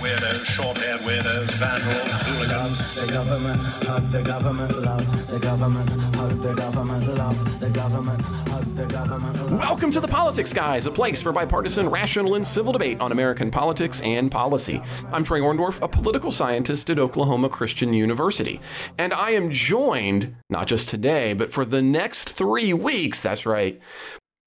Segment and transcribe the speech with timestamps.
[0.00, 2.94] Long-haired weirdos, short-haired weirdos, vandals, hooligans.
[2.94, 8.64] The government, hug the government, love the government, hug the government, love the government, hug
[8.74, 9.50] the government.
[9.52, 13.50] Welcome to the Politics Guys, a place for bipartisan, rational, and civil debate on American
[13.50, 14.82] politics and policy.
[15.12, 18.60] I'm Trey Orndorff, a political scientist at Oklahoma Christian University.
[18.98, 23.80] And I am joined, not just today, but for the next three weeks, that's right,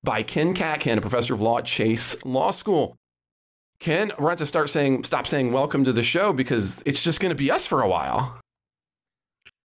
[0.03, 2.95] by Ken Katkin, a professor of law at Chase Law School.
[3.79, 7.19] Ken, we're going to start saying, stop saying welcome to the show because it's just
[7.19, 8.39] going to be us for a while.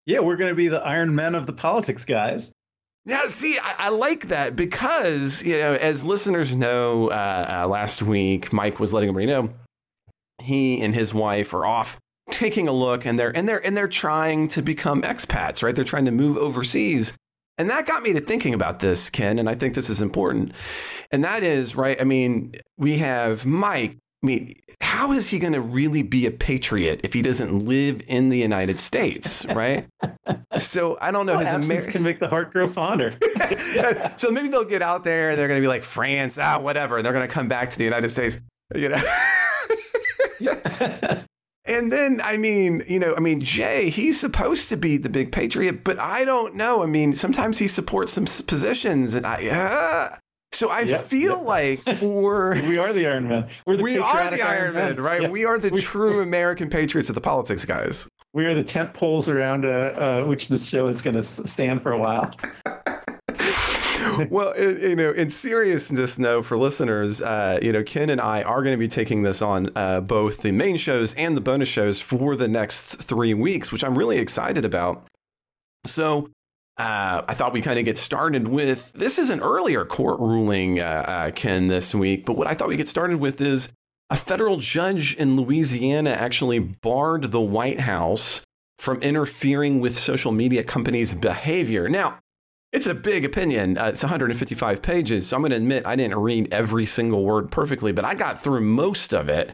[0.07, 2.53] Yeah, we're going to be the Iron Men of the politics guys.
[3.07, 8.03] Yeah, see, I, I, like that because, you know, as listeners know, uh, uh, last
[8.03, 9.55] week, Mike was letting everybody know
[10.41, 11.99] he and his wife are off
[12.31, 15.75] taking a look and they're and they're and they're trying to become expats, right?
[15.75, 17.15] They're trying to move overseas.
[17.59, 20.53] And that got me to thinking about this, Ken, and I think this is important.
[21.11, 23.99] And that is, right, I mean, we have Mike.
[24.23, 28.03] I mean, how is he going to really be a patriot if he doesn't live
[28.07, 29.87] in the United States, right?
[30.59, 31.37] so I don't know.
[31.37, 33.13] Well, his Amer- can make the heart grow fonder.
[34.17, 35.37] so maybe they'll get out there.
[35.37, 36.99] They're going to be like France, ah, whatever.
[36.99, 38.41] And they're going to come back to the United States,
[38.75, 39.03] you know.
[41.67, 45.31] And then, I mean, you know, I mean, Jay, he's supposed to be the big
[45.31, 46.83] patriot, but I don't know.
[46.83, 50.17] I mean, sometimes he supports some positions, and I, uh,
[50.53, 51.47] so I yep, feel yep.
[51.47, 53.49] like we're we are the Iron Men.
[53.67, 55.23] We're the we are the Iron Men, Men right?
[55.23, 55.31] Yep.
[55.31, 58.09] We are the true American patriots of the politics, guys.
[58.33, 61.83] We are the tent poles around uh, uh, which this show is going to stand
[61.83, 62.33] for a while.
[64.31, 68.43] well, it, you know, in seriousness, no, for listeners, uh, you know, Ken and I
[68.43, 71.69] are going to be taking this on uh, both the main shows and the bonus
[71.69, 75.07] shows for the next three weeks, which I'm really excited about.
[75.87, 76.31] So,
[76.77, 80.81] uh, I thought we kind of get started with this is an earlier court ruling,
[80.81, 82.25] uh, uh, Ken, this week.
[82.25, 83.71] But what I thought we get started with is
[84.09, 88.45] a federal judge in Louisiana actually barred the White House
[88.79, 91.89] from interfering with social media companies' behavior.
[91.89, 92.19] Now,
[92.73, 93.77] it's a big opinion.
[93.79, 95.27] Uh, it's 155 pages.
[95.29, 98.43] So I'm going to admit I didn't read every single word perfectly, but I got
[98.43, 99.53] through most of it.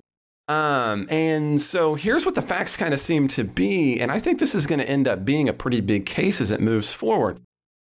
[0.49, 3.99] Um, and so here's what the facts kind of seem to be.
[4.01, 6.51] And I think this is going to end up being a pretty big case as
[6.51, 7.41] it moves forward.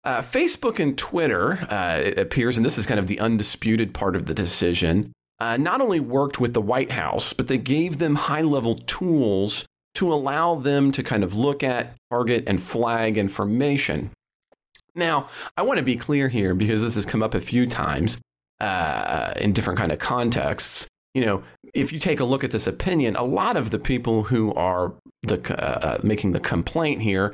[0.03, 4.16] Uh, Facebook and Twitter, uh, it appears, and this is kind of the undisputed part
[4.16, 8.16] of the decision, uh, not only worked with the White House, but they gave them
[8.16, 14.11] high level tools to allow them to kind of look at, target, and flag information.
[14.97, 18.19] Now, I want to be clear here because this has come up a few times
[18.59, 20.88] uh, in different kind of contexts.
[21.13, 21.44] You know,
[21.74, 24.94] if you take a look at this opinion, a lot of the people who are
[25.22, 27.34] the uh, uh, making the complaint here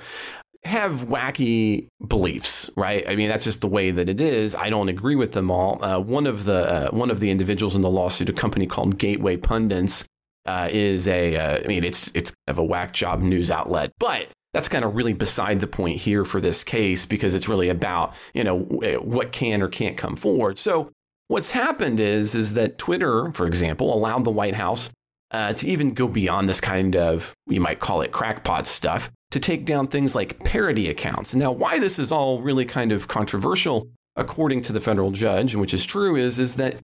[0.63, 3.03] have wacky beliefs, right?
[3.07, 4.56] I mean, that's just the way that it is.
[4.56, 5.84] I don't agree with them all.
[5.84, 8.97] Uh, one of the uh, one of the individuals in the lawsuit, a company called
[8.97, 10.06] Gateway Pundits,
[10.45, 11.35] uh, is a.
[11.35, 14.85] Uh, I mean, it's it's kind of a whack job news outlet, but that's kind
[14.85, 18.59] of really beside the point here for this case because it's really about you know
[18.59, 20.59] what can or can't come forward.
[20.59, 20.91] So
[21.27, 24.89] what's happened is is that Twitter, for example, allowed the White House
[25.31, 29.39] uh, to even go beyond this kind of you might call it crackpot stuff to
[29.39, 31.33] take down things like parody accounts.
[31.33, 35.73] Now, why this is all really kind of controversial, according to the federal judge, which
[35.73, 36.77] is true, is is that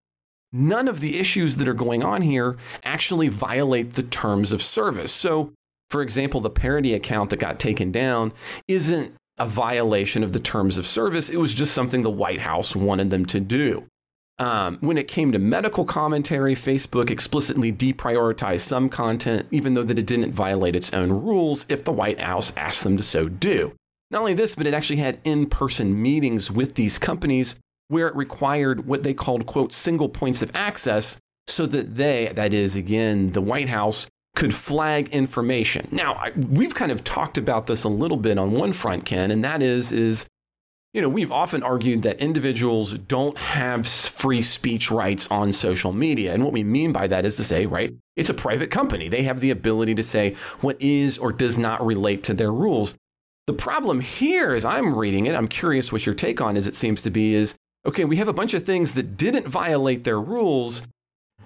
[0.52, 5.12] none of the issues that are going on here actually violate the terms of service.
[5.12, 5.52] So
[5.90, 8.32] for example, the parody account that got taken down
[8.68, 11.28] isn't a violation of the terms of service.
[11.28, 13.86] It was just something the White House wanted them to do.
[14.38, 19.98] Um, when it came to medical commentary, Facebook explicitly deprioritized some content, even though that
[19.98, 23.74] it didn't violate its own rules if the White House asked them to so do.
[24.10, 27.56] Not only this, but it actually had in-person meetings with these companies
[27.88, 32.54] where it required what they called, quote, single points of access so that they, that
[32.54, 34.06] is, again, the White House,
[34.40, 35.86] could flag information.
[35.92, 39.30] Now, I, we've kind of talked about this a little bit on one front, Ken,
[39.30, 40.24] and that is, is
[40.94, 46.32] you know, we've often argued that individuals don't have free speech rights on social media.
[46.32, 49.10] And what we mean by that is to say, right, it's a private company.
[49.10, 52.94] They have the ability to say what is or does not relate to their rules.
[53.46, 56.74] The problem here, as I'm reading it, I'm curious what your take on is it
[56.74, 57.56] seems to be is
[57.86, 60.88] okay, we have a bunch of things that didn't violate their rules,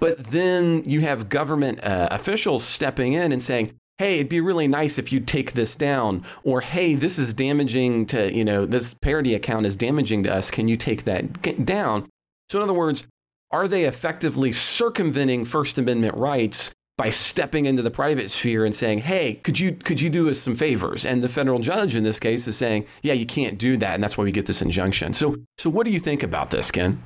[0.00, 4.66] but then you have government uh, officials stepping in and saying, hey, it'd be really
[4.66, 8.94] nice if you take this down, or hey, this is damaging to, you know, this
[8.94, 10.50] parody account is damaging to us.
[10.50, 12.08] Can you take that down?
[12.50, 13.06] So, in other words,
[13.50, 19.00] are they effectively circumventing First Amendment rights by stepping into the private sphere and saying,
[19.00, 22.18] "Hey, could you could you do us some favors?" And the federal judge in this
[22.18, 25.14] case is saying, "Yeah, you can't do that," and that's why we get this injunction.
[25.14, 27.02] So, so what do you think about this, Ken?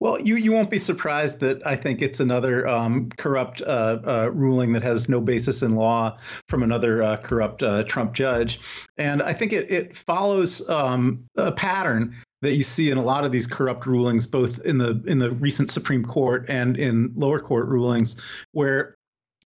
[0.00, 4.30] Well, you, you won't be surprised that I think it's another um, corrupt uh, uh,
[4.32, 6.16] ruling that has no basis in law
[6.48, 8.60] from another uh, corrupt uh, Trump judge.
[8.96, 13.26] And I think it, it follows um, a pattern that you see in a lot
[13.26, 17.38] of these corrupt rulings, both in the in the recent Supreme Court and in lower
[17.38, 18.18] court rulings,
[18.52, 18.96] where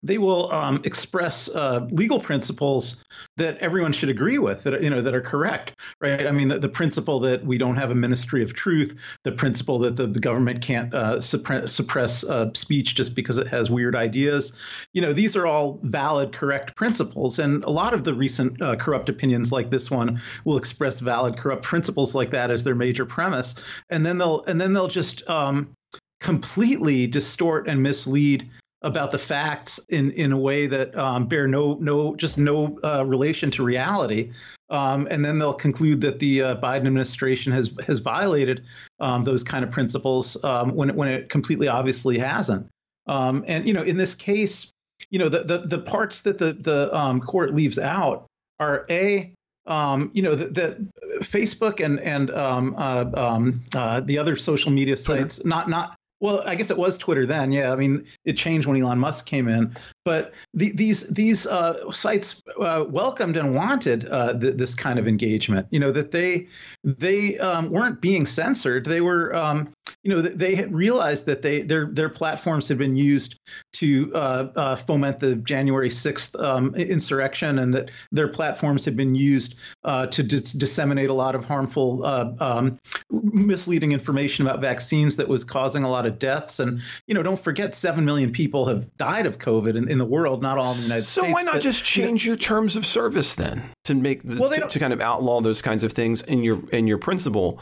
[0.04, 3.04] they will um, express uh, legal principles
[3.38, 6.28] that everyone should agree with that you know that are correct right?
[6.28, 9.80] I mean the, the principle that we don't have a ministry of truth the principle
[9.80, 13.96] that the, the government can't uh, suppress, suppress uh, speech just because it has weird
[13.96, 14.58] ideas.
[14.94, 18.76] You know these are all valid correct principles and a lot of the recent uh,
[18.76, 23.06] corrupt opinions like this one will express valid corrupt principles like that as their major
[23.06, 23.56] premise
[23.90, 25.74] and then they'll and then they'll just um,
[26.20, 28.50] completely distort and mislead
[28.84, 33.04] about the facts in in a way that um, bear no no just no uh,
[33.06, 34.32] relation to reality,
[34.70, 38.64] um, and then they'll conclude that the uh, Biden administration has has violated
[39.00, 42.68] um, those kind of principles um, when it, when it completely obviously hasn't.
[43.08, 44.72] Um, and you know, in this case,
[45.10, 48.26] you know the the, the parts that the the um, court leaves out
[48.60, 49.34] are a
[49.66, 50.78] um, you know, that
[51.22, 55.50] Facebook and and um, uh, um, uh, the other social media sites, Twitter.
[55.50, 57.52] not not well, I guess it was Twitter then.
[57.52, 59.76] Yeah, I mean, it changed when Elon Musk came in.
[60.06, 65.08] But the, these these uh, sites uh, welcomed and wanted uh, th- this kind of
[65.08, 65.68] engagement.
[65.72, 66.48] You know that they
[66.84, 68.86] they um, weren't being censored.
[68.86, 69.74] They were, um,
[70.04, 73.40] you know, they had realized that they their their platforms had been used
[73.74, 79.16] to uh, uh, foment the January sixth um, insurrection, and that their platforms had been
[79.16, 79.56] used
[79.86, 82.78] uh, to dis- disseminate a lot of harmful, um,
[83.10, 86.60] misleading information about vaccines that was causing a lot of deaths.
[86.60, 90.06] And you know, don't forget, seven million people have died of COVID in, in the
[90.06, 91.28] world, not all in the United so States.
[91.28, 94.24] So why not but, just change you know, your terms of service then to make
[94.24, 96.98] the, well, to, to, kind of outlaw those kinds of things in your in your
[96.98, 97.60] principle?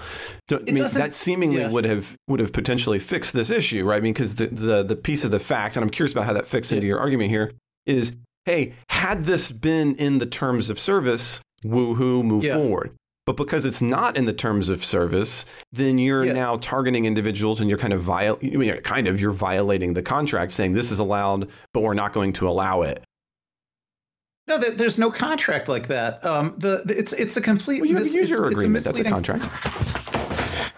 [0.50, 1.70] I mean, that seemingly yeah.
[1.70, 3.98] would have would have potentially fixed this issue, right?
[3.98, 6.34] I mean, because the, the the piece of the fact, and I'm curious about how
[6.34, 6.78] that fits yeah.
[6.78, 7.52] into your argument here,
[7.86, 12.56] is hey, had this been in the terms of service, woohoo, move yeah.
[12.56, 12.96] forward.
[13.26, 16.34] But because it's not in the terms of service, then you're yeah.
[16.34, 20.52] now targeting individuals and you're kind of viol- you're kind of you're violating the contract
[20.52, 23.04] saying this is allowed, but we're not going to allow it.
[24.48, 26.26] No, there's no contract like that.
[26.26, 27.82] Um, the, the, it's it's a complete.
[27.82, 28.86] Well, you have mis- a user it's, agreement.
[28.86, 30.21] It's a That's a contract.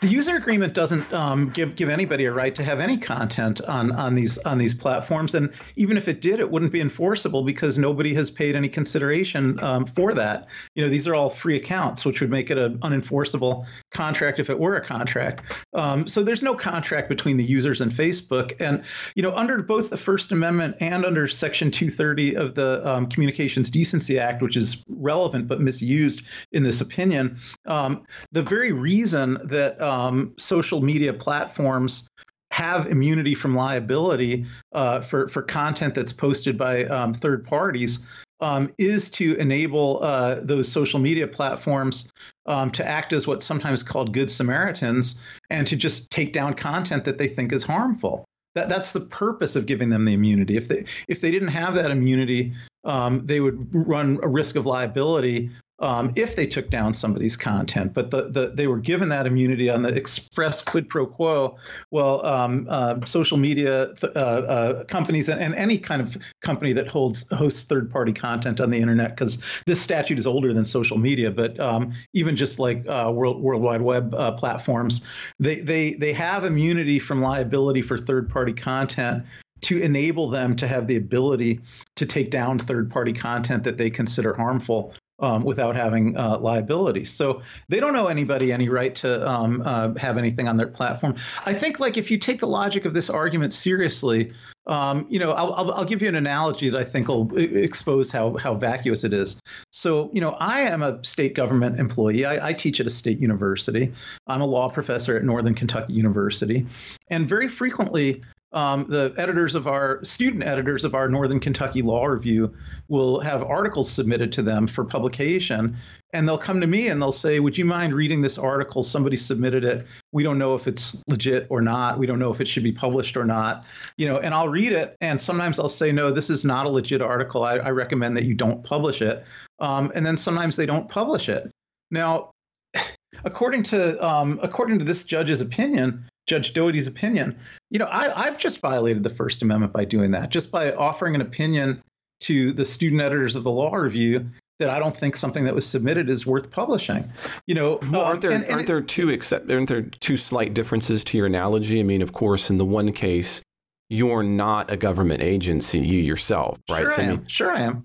[0.03, 3.93] The user agreement doesn't um, give give anybody a right to have any content on
[3.93, 7.77] on these on these platforms, and even if it did, it wouldn't be enforceable because
[7.77, 10.47] nobody has paid any consideration um, for that.
[10.75, 14.49] You know, these are all free accounts, which would make it an unenforceable contract if
[14.49, 15.41] it were a contract.
[15.73, 18.83] Um, so there's no contract between the users and Facebook, and
[19.15, 23.69] you know, under both the First Amendment and under Section 230 of the um, Communications
[23.69, 29.79] Decency Act, which is relevant but misused in this opinion, um, the very reason that
[29.81, 32.09] um, social media platforms
[32.51, 38.05] have immunity from liability uh, for for content that's posted by um, third parties
[38.43, 42.11] um, is to enable uh, those social media platforms
[42.45, 47.05] um, to act as what's sometimes called good Samaritans and to just take down content
[47.05, 48.25] that they think is harmful.
[48.55, 50.57] That, that's the purpose of giving them the immunity.
[50.57, 54.65] If they if they didn't have that immunity, um, they would run a risk of
[54.65, 55.49] liability
[55.79, 57.93] um, if they took down somebody's content.
[57.93, 61.57] But the, the, they were given that immunity on the express quid pro quo.
[61.91, 66.73] Well, um, uh, social media th- uh, uh, companies and, and, any kind of company
[66.73, 70.65] that holds hosts third party content on the internet, because this statute is older than
[70.65, 75.05] social media, but um, even just like uh, World World Wide Web uh, platforms,
[75.39, 79.23] they they they have immunity from liability for third party content
[79.61, 81.61] to enable them to have the ability
[81.95, 87.05] to take down third party content that they consider harmful um, without having uh, liability.
[87.05, 91.15] So they don't owe anybody any right to um, uh, have anything on their platform.
[91.45, 94.33] I think, like, if you take the logic of this argument seriously,
[94.67, 98.09] um, you know, I'll, I'll, I'll, give you an analogy that I think will expose
[98.09, 99.39] how how vacuous it is.
[99.71, 102.25] So, you know, I am a state government employee.
[102.25, 103.91] I, I teach at a state university.
[104.27, 106.65] I'm a law professor at Northern Kentucky University,
[107.09, 108.21] and very frequently
[108.53, 112.53] um, the editors of our student editors of our Northern Kentucky Law Review
[112.87, 115.75] will have articles submitted to them for publication,
[116.13, 118.83] and they'll come to me and they'll say, "Would you mind reading this article?
[118.83, 119.85] Somebody submitted it.
[120.11, 121.97] We don't know if it's legit or not.
[121.97, 123.65] We don't know if it should be published or not."
[123.97, 126.69] You know, and I'll read it, and sometimes I'll say, "No, this is not a
[126.69, 127.43] legit article.
[127.43, 129.25] I, I recommend that you don't publish it."
[129.59, 131.51] Um, and then sometimes they don't publish it.
[131.89, 132.31] Now,
[133.23, 137.37] according to um, according to this judge's opinion, Judge Dougherty's opinion,
[137.69, 141.15] you know, I, I've just violated the First Amendment by doing that, just by offering
[141.15, 141.81] an opinion
[142.21, 144.25] to the student editors of the law review
[144.59, 147.11] that I don't think something that was submitted is worth publishing.
[147.47, 150.15] You know, well, aren't um, there and, and aren't there two except aren't there two
[150.15, 151.79] slight differences to your analogy?
[151.79, 153.41] I mean, of course, in the one case,
[153.89, 156.81] you're not a government agency, you yourself, right?
[156.81, 157.09] Sure, so, I am.
[157.09, 157.83] I mean, sure, I am.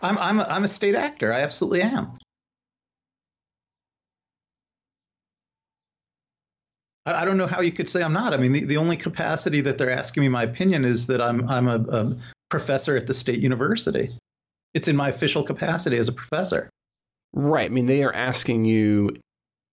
[0.00, 1.32] I'm I'm a, I'm a state actor.
[1.32, 2.18] I absolutely am.
[7.04, 8.32] I don't know how you could say I'm not.
[8.32, 11.48] I mean, the, the only capacity that they're asking me my opinion is that I'm
[11.48, 12.16] I'm a, a
[12.48, 14.16] professor at the state university.
[14.74, 16.70] It's in my official capacity as a professor.
[17.32, 17.70] Right.
[17.70, 19.16] I mean, they are asking you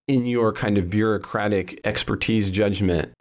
[0.07, 3.13] in your kind of bureaucratic expertise judgment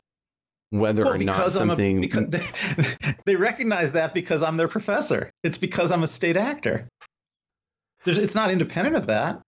[0.71, 1.99] whether well, or not something.
[1.99, 2.47] A, because they,
[3.25, 5.31] they recognize that because I'm their professor.
[5.43, 6.89] It's because I'm a state actor.
[8.05, 9.41] There's, it's not independent of that.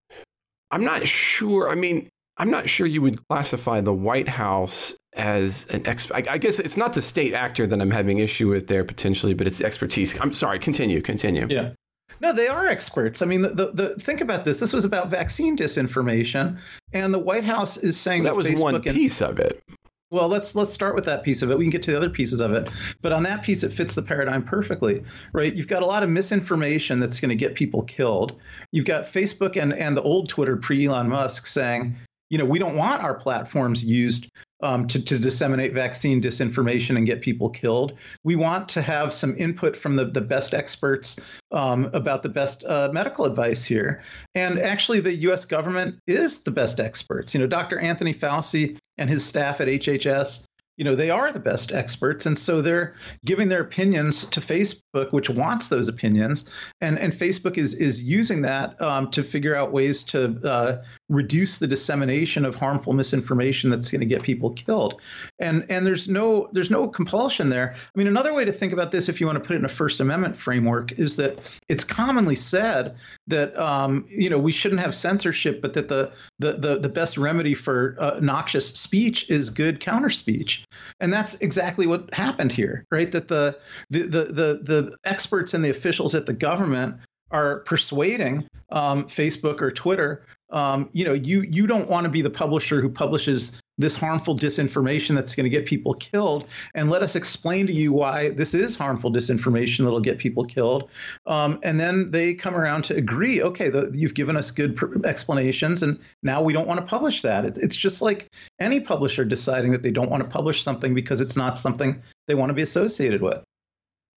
[0.71, 1.69] I'm not sure.
[1.69, 2.09] I mean,
[2.41, 6.27] I'm not sure you would classify the White House as an expert.
[6.27, 9.35] I, I guess it's not the state actor that I'm having issue with there potentially,
[9.35, 10.19] but it's expertise.
[10.19, 10.57] I'm sorry.
[10.57, 11.01] Continue.
[11.01, 11.45] Continue.
[11.51, 11.73] Yeah.
[12.19, 13.21] No, they are experts.
[13.21, 14.59] I mean, the, the, the, think about this.
[14.59, 16.57] This was about vaccine disinformation,
[16.93, 19.63] and the White House is saying well, that, that was one piece of it.
[20.09, 21.59] Well, let's let's start with that piece of it.
[21.59, 22.71] We can get to the other pieces of it,
[23.03, 25.53] but on that piece, it fits the paradigm perfectly, right?
[25.53, 28.39] You've got a lot of misinformation that's going to get people killed.
[28.71, 31.95] You've got Facebook and and the old Twitter pre Elon Musk saying,
[32.31, 34.31] you know, we don't want our platforms used
[34.63, 37.97] um, to, to disseminate vaccine disinformation and get people killed.
[38.23, 41.19] We want to have some input from the, the best experts
[41.51, 44.01] um, about the best uh, medical advice here.
[44.33, 47.33] And actually, the US government is the best experts.
[47.33, 47.77] You know, Dr.
[47.79, 50.45] Anthony Fauci and his staff at HHS
[50.81, 55.11] you know they are the best experts and so they're giving their opinions to facebook
[55.11, 56.49] which wants those opinions
[56.81, 61.59] and and facebook is is using that um, to figure out ways to uh, reduce
[61.59, 64.99] the dissemination of harmful misinformation that's going to get people killed.
[65.39, 67.75] And and there's no there's no compulsion there.
[67.75, 69.65] I mean another way to think about this if you want to put it in
[69.65, 71.37] a first amendment framework is that
[71.67, 72.95] it's commonly said
[73.27, 77.17] that um, you know we shouldn't have censorship but that the the the, the best
[77.17, 80.63] remedy for uh, noxious speech is good counter speech.
[81.01, 83.11] And that's exactly what happened here, right?
[83.11, 86.95] That the the the the, the experts and the officials at the government
[87.31, 92.21] are persuading um, Facebook or Twitter, um, you know, you you don't want to be
[92.21, 97.01] the publisher who publishes this harmful disinformation that's going to get people killed, and let
[97.01, 100.89] us explain to you why this is harmful disinformation that'll get people killed.
[101.25, 103.41] Um, and then they come around to agree.
[103.41, 107.21] Okay, the, you've given us good pr- explanations, and now we don't want to publish
[107.21, 107.45] that.
[107.45, 108.27] It's, it's just like
[108.59, 112.35] any publisher deciding that they don't want to publish something because it's not something they
[112.35, 113.41] want to be associated with.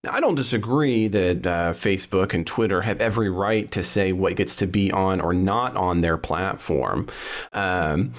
[0.05, 4.37] Now, I don't disagree that uh, Facebook and Twitter have every right to say what
[4.37, 7.09] gets to be on or not on their platform.
[7.55, 8.13] Um,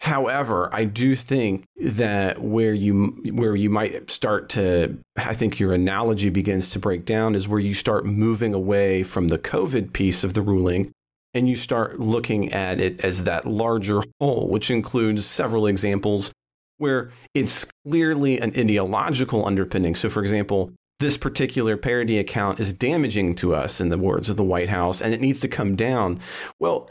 [0.00, 5.72] however, I do think that where you where you might start to, I think your
[5.72, 10.24] analogy begins to break down is where you start moving away from the COVID piece
[10.24, 10.90] of the ruling
[11.34, 16.32] and you start looking at it as that larger whole, which includes several examples
[16.78, 19.94] where it's clearly an ideological underpinning.
[19.94, 24.36] So, for example, this particular parody account is damaging to us, in the words of
[24.36, 26.20] the White House, and it needs to come down.
[26.58, 26.88] Well,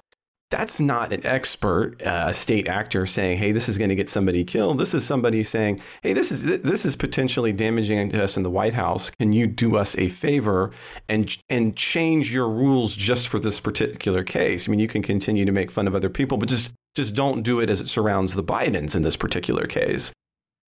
[0.51, 4.09] that's not an expert, uh, a state actor saying, "Hey, this is going to get
[4.09, 8.35] somebody killed." This is somebody saying, "Hey, this is this is potentially damaging to us
[8.35, 9.11] in the White House.
[9.19, 10.71] Can you do us a favor
[11.07, 15.45] and and change your rules just for this particular case?" I mean, you can continue
[15.45, 18.33] to make fun of other people, but just just don't do it as it surrounds
[18.33, 20.11] the Bidens in this particular case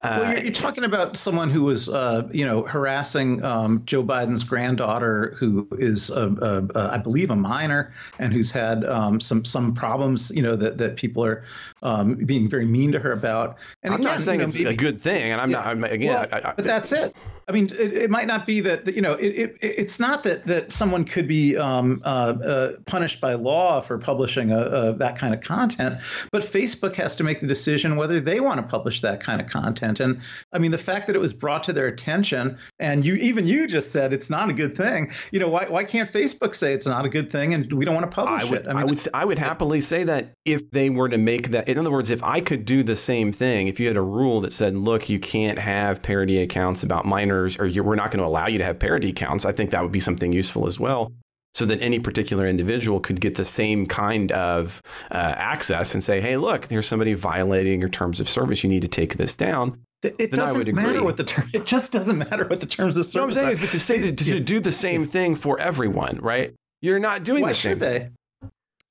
[0.04, 4.04] well, you're, uh, you're, talking about someone who was, uh, you know, harassing um, Joe
[4.04, 9.20] Biden's granddaughter, who is, a, a, a, I believe, a minor, and who's had um,
[9.20, 11.44] some some problems, you know, that that people are
[11.82, 13.58] um, being very mean to her about.
[13.84, 15.58] And I'm again, not saying you know, it's maybe, a good thing, and I'm yeah,
[15.58, 15.68] not.
[15.68, 17.16] I'm, again, well, I, I, but that's it.
[17.48, 19.14] I mean, it, it, might not be that you know.
[19.14, 23.82] It, it, it's not that that someone could be um, uh, uh, punished by law
[23.82, 26.00] for publishing a, a, that kind of content,
[26.32, 29.48] but Facebook has to make the decision whether they want to publish that kind of
[29.48, 30.00] content.
[30.00, 30.22] And
[30.54, 33.68] I mean, the fact that it was brought to their attention, and you even you
[33.68, 35.12] just said it's not a good thing.
[35.32, 37.96] You know, why why can't Facebook say it's not a good thing and we don't
[37.96, 38.68] want to publish I would, it?
[38.68, 41.68] I, mean, I would I would happily say that if they were to make that.
[41.72, 44.42] In other words, if I could do the same thing, if you had a rule
[44.42, 48.26] that said, look, you can't have parody accounts about minors or we're not going to
[48.26, 51.12] allow you to have parody accounts, I think that would be something useful as well.
[51.54, 56.22] So that any particular individual could get the same kind of uh, access and say,
[56.22, 58.64] hey, look, here's somebody violating your terms of service.
[58.64, 59.82] You need to take this down.
[60.02, 61.50] It doesn't matter what the term.
[61.54, 63.16] It just doesn't matter what the terms of service.
[63.16, 63.52] No, I'm saying are.
[63.52, 66.56] is, but to say to, to, do the same thing for everyone, right?
[66.82, 67.72] You're not doing Why the same.
[67.74, 68.10] Should they?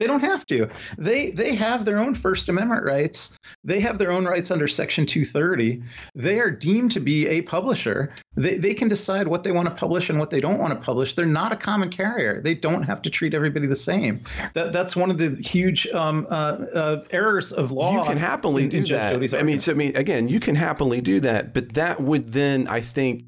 [0.01, 0.67] They don't have to.
[0.97, 3.39] They they have their own First Amendment rights.
[3.63, 5.83] They have their own rights under Section 230.
[6.15, 8.11] They are deemed to be a publisher.
[8.35, 10.81] They they can decide what they want to publish and what they don't want to
[10.81, 11.15] publish.
[11.15, 12.41] They're not a common carrier.
[12.41, 14.23] They don't have to treat everybody the same.
[14.55, 18.01] That that's one of the huge um, uh, uh, errors of law.
[18.01, 19.35] You can happily in, do in that.
[19.35, 22.69] I mean, so I mean, again, you can happily do that, but that would then,
[22.69, 23.25] I think,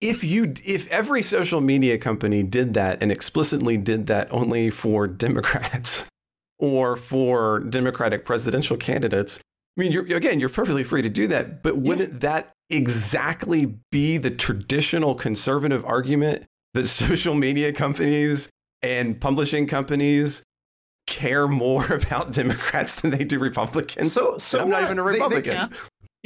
[0.00, 5.06] if you if every social media company did that and explicitly did that only for
[5.06, 6.08] Democrats
[6.58, 9.40] or for Democratic presidential candidates,
[9.76, 12.18] I mean, you're, again, you're perfectly free to do that, but wouldn't yeah.
[12.20, 16.44] that exactly be the traditional conservative argument
[16.74, 18.48] that social media companies
[18.82, 20.42] and publishing companies
[21.06, 24.12] care more about Democrats than they do Republicans?
[24.12, 25.52] So, so I'm not even a Republican.
[25.52, 25.76] They, they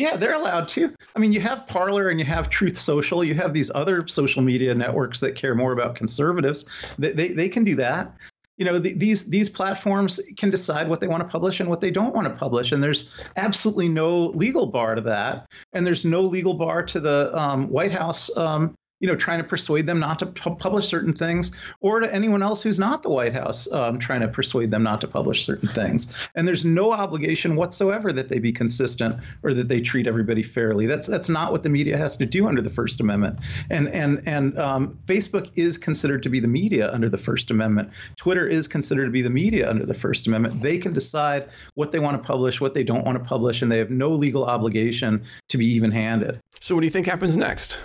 [0.01, 0.95] yeah, they're allowed to.
[1.15, 3.23] I mean, you have Parler and you have Truth Social.
[3.23, 6.65] You have these other social media networks that care more about conservatives.
[6.99, 8.17] They, they, they can do that.
[8.57, 11.83] You know, the, these these platforms can decide what they want to publish and what
[11.83, 16.05] they don't want to publish, and there's absolutely no legal bar to that, and there's
[16.05, 19.99] no legal bar to the um, White House um, you know, trying to persuade them
[19.99, 23.99] not to publish certain things, or to anyone else who's not the White House, um,
[23.99, 26.29] trying to persuade them not to publish certain things.
[26.35, 30.87] And there's no obligation whatsoever that they be consistent or that they treat everybody fairly.
[30.87, 33.39] That's that's not what the media has to do under the First Amendment.
[33.71, 37.91] And and and um, Facebook is considered to be the media under the First Amendment.
[38.17, 40.61] Twitter is considered to be the media under the First Amendment.
[40.61, 43.73] They can decide what they want to publish, what they don't want to publish, and
[43.73, 46.39] they have no legal obligation to be even-handed.
[46.61, 47.79] So, what do you think happens next?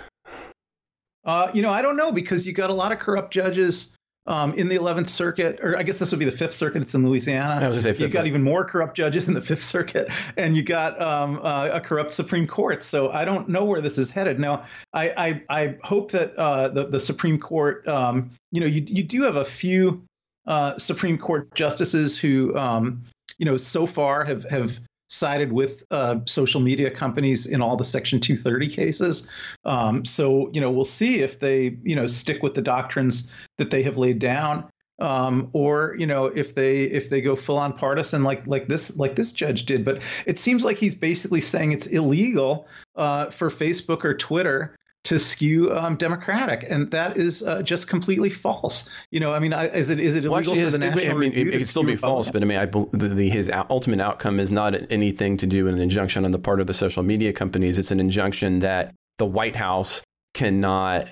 [1.26, 4.54] Uh, you know, I don't know because you got a lot of corrupt judges um,
[4.54, 6.82] in the 11th Circuit, or I guess this would be the Fifth Circuit.
[6.82, 7.64] It's in Louisiana.
[7.64, 10.62] I was say You've got even more corrupt judges in the Fifth Circuit, and you
[10.62, 12.82] got um, uh, a corrupt Supreme Court.
[12.82, 14.40] So I don't know where this is headed.
[14.40, 18.84] Now, I I, I hope that uh, the the Supreme Court, um, you know, you
[18.86, 20.02] you do have a few
[20.46, 23.04] uh, Supreme Court justices who, um,
[23.38, 27.84] you know, so far have have sided with uh, social media companies in all the
[27.84, 29.30] Section 230 cases.
[29.64, 33.70] Um, so, you know, we'll see if they, you know, stick with the doctrines that
[33.70, 34.68] they have laid down.
[34.98, 38.96] Um, or you know if they if they go full on partisan like like this
[38.98, 43.50] like this judge did, but it seems like he's basically saying it's illegal uh, for
[43.50, 44.74] Facebook or Twitter
[45.06, 48.90] to skew um, Democratic, and that is uh, just completely false.
[49.10, 51.10] You know, I mean, I, is it is it illegal well, for the national?
[51.10, 53.50] I mean, it, it could still be false, but I mean, I, the, the, his
[53.70, 56.74] ultimate outcome is not anything to do with an injunction on the part of the
[56.74, 57.78] social media companies.
[57.78, 60.02] It's an injunction that the White House
[60.34, 61.08] cannot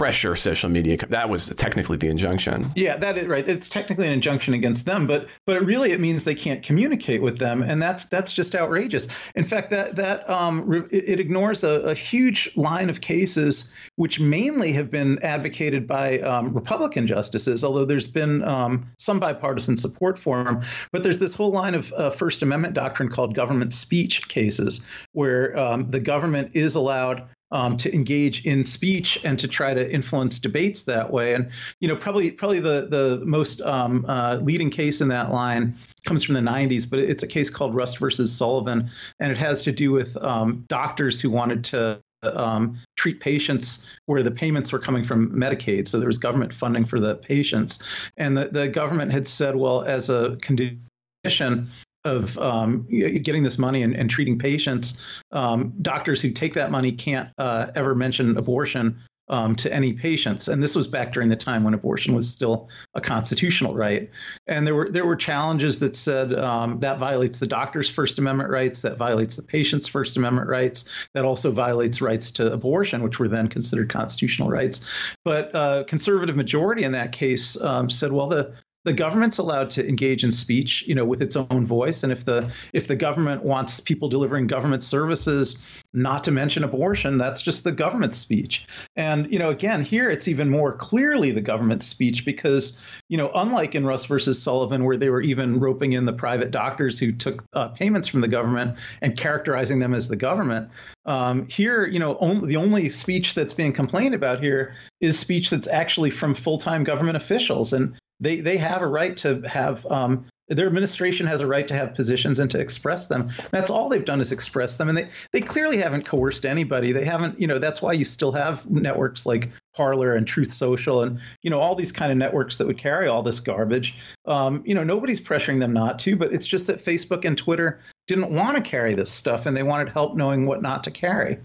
[0.00, 0.96] pressure social media.
[0.96, 2.72] That was technically the injunction.
[2.74, 3.46] Yeah, that is right.
[3.46, 7.36] It's technically an injunction against them, but but really it means they can't communicate with
[7.36, 9.08] them, and that's that's just outrageous.
[9.34, 14.18] In fact, that that um, it, it ignores a, a, huge line of cases which
[14.18, 20.18] mainly have been advocated by um, Republican justices, although there's been um, some bipartisan support
[20.18, 20.62] for them.
[20.92, 25.54] But there's this whole line of uh, First Amendment doctrine called government speech cases, where
[25.58, 30.38] um, the government is allowed um, to engage in speech and to try to influence
[30.38, 31.34] debates that way.
[31.34, 35.76] And you know, probably probably the the most um, uh, leading case in that line
[36.04, 39.62] comes from the 90s, but it's a case called Rust versus Sullivan, and it has
[39.62, 44.78] to do with um, doctors who wanted to um, treat patients where the payments were
[44.78, 45.88] coming from Medicaid.
[45.88, 47.82] So there was government funding for the patients.
[48.16, 51.70] And the, the government had said, well, as a condition,
[52.04, 56.92] of um, getting this money and, and treating patients, um, doctors who take that money
[56.92, 60.48] can't uh, ever mention abortion um, to any patients.
[60.48, 64.10] And this was back during the time when abortion was still a constitutional right.
[64.46, 68.50] And there were there were challenges that said um, that violates the doctor's First Amendment
[68.50, 73.20] rights, that violates the patient's First Amendment rights, that also violates rights to abortion, which
[73.20, 74.84] were then considered constitutional rights.
[75.24, 78.54] But uh, conservative majority in that case um, said, well, the
[78.84, 82.02] the government's allowed to engage in speech, you know, with its own voice.
[82.02, 85.58] And if the if the government wants people delivering government services
[85.92, 88.66] not to mention abortion, that's just the government's speech.
[88.96, 93.30] And you know, again, here it's even more clearly the government's speech because you know,
[93.34, 97.12] unlike in Rust versus Sullivan, where they were even roping in the private doctors who
[97.12, 100.70] took uh, payments from the government and characterizing them as the government,
[101.06, 102.14] um, here, you know,
[102.44, 107.16] the only speech that's being complained about here is speech that's actually from full-time government
[107.16, 111.66] officials, and they they have a right to have um, their administration has a right
[111.68, 113.30] to have positions and to express them.
[113.52, 116.92] That's all they've done is express them, and they they clearly haven't coerced anybody.
[116.92, 121.02] They haven't, you know, that's why you still have networks like Parler and Truth Social
[121.02, 123.94] and you know all these kind of networks that would carry all this garbage.
[124.26, 127.80] Um, you know, nobody's pressuring them not to, but it's just that Facebook and Twitter
[128.08, 131.38] didn't want to carry this stuff, and they wanted help knowing what not to carry.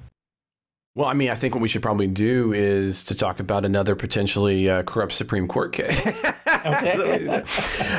[0.95, 3.95] Well, I mean, I think what we should probably do is to talk about another
[3.95, 6.23] potentially uh, corrupt Supreme Court case.
[6.73, 7.43] okay.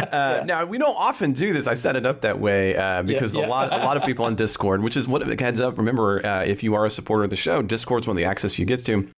[0.12, 1.66] uh, now we don't often do this.
[1.66, 3.46] I set it up that way uh, because yeah, yeah.
[3.46, 5.78] a lot, a lot of people on Discord, which is what it heads up.
[5.78, 8.58] Remember, uh, if you are a supporter of the show, Discord's one of the access
[8.58, 9.08] you get to,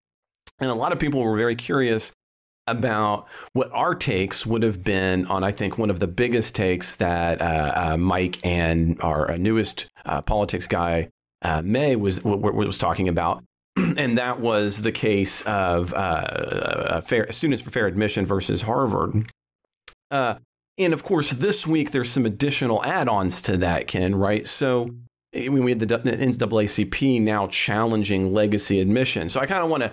[0.60, 2.12] and a lot of people were very curious
[2.66, 6.96] about what our takes would have been on, I think, one of the biggest takes
[6.96, 9.86] that uh, uh, Mike and our newest
[10.26, 11.08] politics guy
[11.62, 13.42] May was was talking about
[13.96, 19.30] and that was the case of uh, uh, fair, students for fair admission versus Harvard.
[20.10, 20.36] Uh,
[20.78, 24.14] and of course, this week there's some additional add-ons to that, Ken.
[24.14, 24.46] Right?
[24.46, 24.90] So
[25.32, 29.28] we had the NAACP now challenging legacy admission.
[29.28, 29.92] So I kind of want to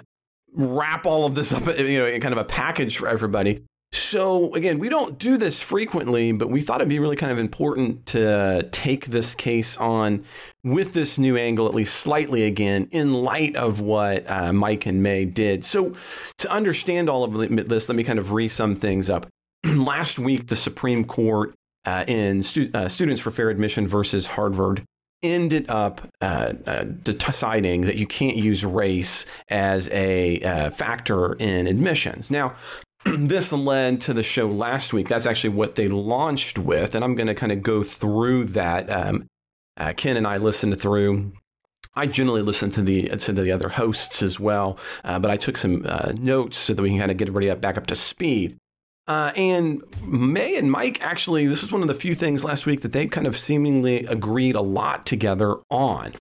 [0.54, 3.63] wrap all of this up, you know, in kind of a package for everybody.
[3.95, 7.38] So, again, we don't do this frequently, but we thought it'd be really kind of
[7.38, 10.25] important to take this case on
[10.65, 15.01] with this new angle, at least slightly again, in light of what uh, Mike and
[15.01, 15.63] May did.
[15.63, 15.95] So,
[16.39, 19.27] to understand all of this, let me kind of re sum things up.
[19.63, 21.53] Last week, the Supreme Court
[21.86, 24.84] uh, in stu- uh, Students for Fair Admission versus Harvard
[25.23, 31.65] ended up uh, uh, deciding that you can't use race as a uh, factor in
[31.65, 32.29] admissions.
[32.29, 32.55] Now,
[33.18, 35.08] this led to the show last week.
[35.08, 38.89] That's actually what they launched with, and I'm going to kind of go through that.
[38.89, 39.28] Um,
[39.78, 41.34] uh, Ken and I listened through.
[41.96, 45.58] I generally listen to the to the other hosts as well, uh, but I took
[45.58, 47.96] some uh, notes so that we can kind of get everybody up, back up to
[47.96, 48.58] speed.
[49.08, 52.82] Uh, and May and Mike actually, this was one of the few things last week
[52.82, 56.15] that they kind of seemingly agreed a lot together on.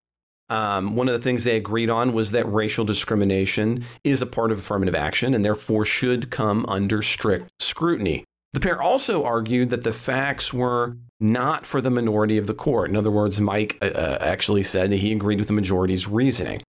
[0.55, 4.53] Um, one of the things they agreed on was that racial discrimination is a part
[4.53, 8.25] of affirmative action and therefore should come under strict scrutiny.
[8.53, 12.89] The pair also argued that the facts were not for the minority of the court.
[12.89, 16.63] In other words, Mike uh, uh actually said that he agreed with the majority's reasoning.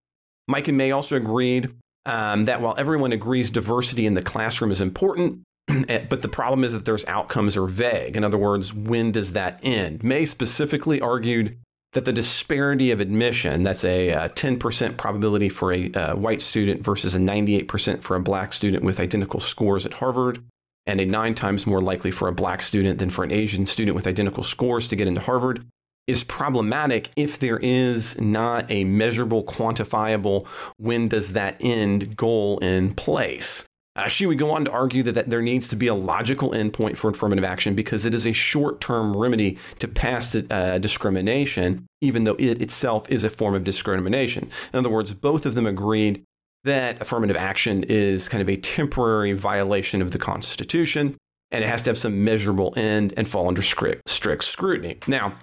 [0.48, 1.72] Mike and May also agreed
[2.08, 6.64] um, that while everyone agrees diversity in the classroom is important, eh, but the problem
[6.64, 8.18] is that those outcomes are vague.
[8.18, 10.04] In other words, when does that end?
[10.04, 11.60] May specifically argued
[11.96, 16.42] that the disparity of admission, that's a, a uh, 10% probability for a uh, white
[16.42, 20.44] student versus a 98% for a black student with identical scores at Harvard,
[20.86, 23.96] and a nine times more likely for a black student than for an Asian student
[23.96, 25.66] with identical scores to get into Harvard,
[26.06, 30.46] is problematic if there is not a measurable, quantifiable,
[30.78, 33.66] when does that end goal in place.
[33.96, 36.52] Uh, she would go on to argue that, that there needs to be a logical
[36.52, 41.86] endpoint for affirmative action because it is a short term remedy to past uh, discrimination,
[42.02, 44.50] even though it itself is a form of discrimination.
[44.74, 46.24] In other words, both of them agreed
[46.66, 51.16] that affirmative action is kind of a temporary violation of the Constitution
[51.52, 54.98] and it has to have some measurable end and fall under strict, strict scrutiny.
[55.08, 55.36] Now,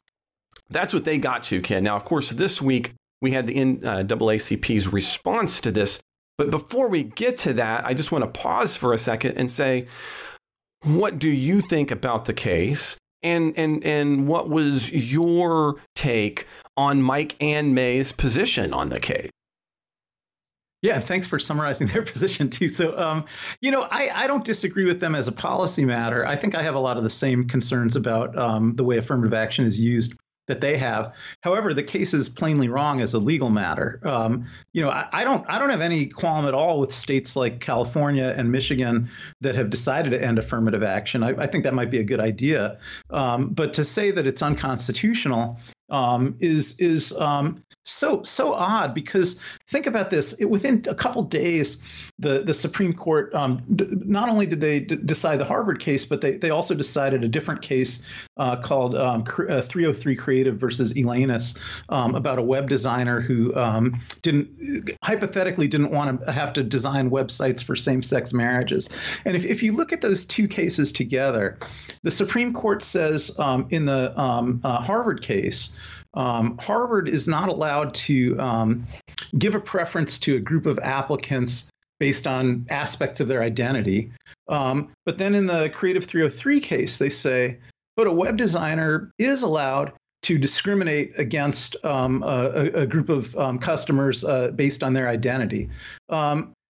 [0.68, 1.84] that's what they got to, Ken.
[1.84, 6.00] Now, of course, this week we had the NAACP's uh, response to this
[6.38, 9.50] but before we get to that, I just want to pause for a second and
[9.50, 9.86] say,
[10.82, 12.96] what do you think about the case?
[13.22, 19.30] And, and, and what was your take on Mike and May's position on the case?
[20.82, 22.68] Yeah, thanks for summarizing their position too.
[22.68, 23.24] So, um,
[23.60, 26.26] you know, I, I don't disagree with them as a policy matter.
[26.26, 29.32] I think I have a lot of the same concerns about um, the way affirmative
[29.32, 30.14] action is used
[30.48, 31.14] that they have.
[31.42, 34.00] However, the case is plainly wrong as a legal matter.
[34.04, 37.36] Um, you know, I, I, don't I don't have any qualm at all with states
[37.36, 39.08] like California and Michigan
[39.40, 41.22] that have decided to end affirmative action.
[41.22, 42.78] I, I think that might be a good idea.
[43.10, 45.58] Um, but to say that it's unconstitutional
[45.92, 50.32] um, is is um, so so odd because think about this.
[50.34, 51.82] It, within a couple days
[52.18, 56.04] the the supreme court um, d- not only did they d- decide the harvard case
[56.04, 61.58] but they, they also decided a different case uh, called um, 303 creative versus Elenis
[61.88, 67.10] um, about a web designer who um, didn't hypothetically didn't want to have to design
[67.10, 68.88] websites for same-sex marriages.
[69.24, 71.58] And if, if you look at those two cases together
[72.02, 73.30] the supreme court says
[73.70, 75.76] in the uh, harvard case
[76.14, 78.86] um, Harvard is not allowed to um,
[79.36, 84.10] give a preference to a group of applicants based on aspects of their identity.
[84.48, 87.58] Um, but then in the Creative 303 case, they say,
[87.96, 93.58] but a web designer is allowed to discriminate against um, a, a, group of um,
[93.58, 95.68] customers uh, based on their identity.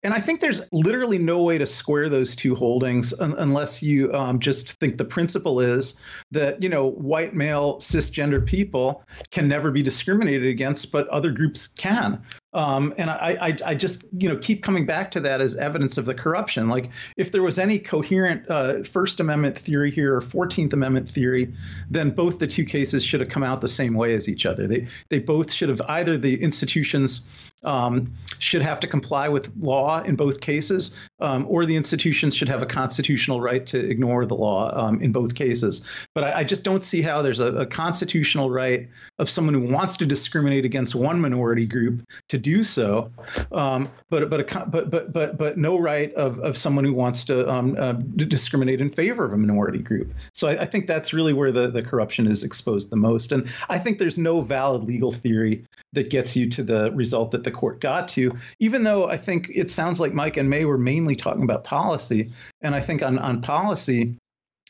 [0.05, 4.13] And I think there's literally no way to square those two holdings un- unless you
[4.15, 9.73] um, just think the principle is that you know white male cisgender people can never
[9.73, 12.23] be discriminated against, but other groups can.
[12.55, 15.99] Um, and I, I, I, just you know keep coming back to that as evidence
[15.99, 16.69] of the corruption.
[16.69, 21.53] Like if there was any coherent uh, First Amendment theory here or Fourteenth Amendment theory,
[21.91, 24.67] then both the two cases should have come out the same way as each other.
[24.69, 27.29] They they both should have either the institutions
[27.64, 32.49] um, should have to comply with law in both cases, um, or the institutions should
[32.49, 35.87] have a constitutional right to ignore the law um, in both cases.
[36.14, 39.61] But I, I, just don't see how there's a, a, constitutional right of someone who
[39.61, 43.11] wants to discriminate against one minority group to do so,
[43.53, 47.25] um, but but a, but but but but no right of, of someone who wants
[47.25, 50.12] to um, uh, discriminate in favor of a minority group.
[50.33, 53.33] So I, I think that's really where the, the corruption is exposed the most.
[53.33, 57.44] And I think there's no valid legal theory that gets you to the result that
[57.44, 60.79] the court got to, even though I think it sounds like Mike and May were
[60.79, 62.33] mainly talking about policy.
[62.61, 64.16] And I think on, on policy,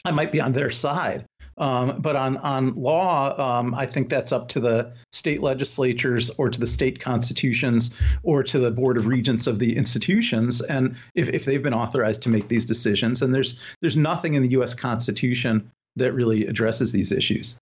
[0.05, 1.25] I might be on their side.
[1.59, 6.51] Um, but on on law, um, I think that's up to the state legislatures or
[6.51, 11.29] to the state constitutions or to the board of regents of the institutions, and if,
[11.31, 13.23] if they've been authorized to make these decisions.
[13.23, 14.73] And there's there's nothing in the U.S.
[14.73, 17.59] Constitution that really addresses these issues.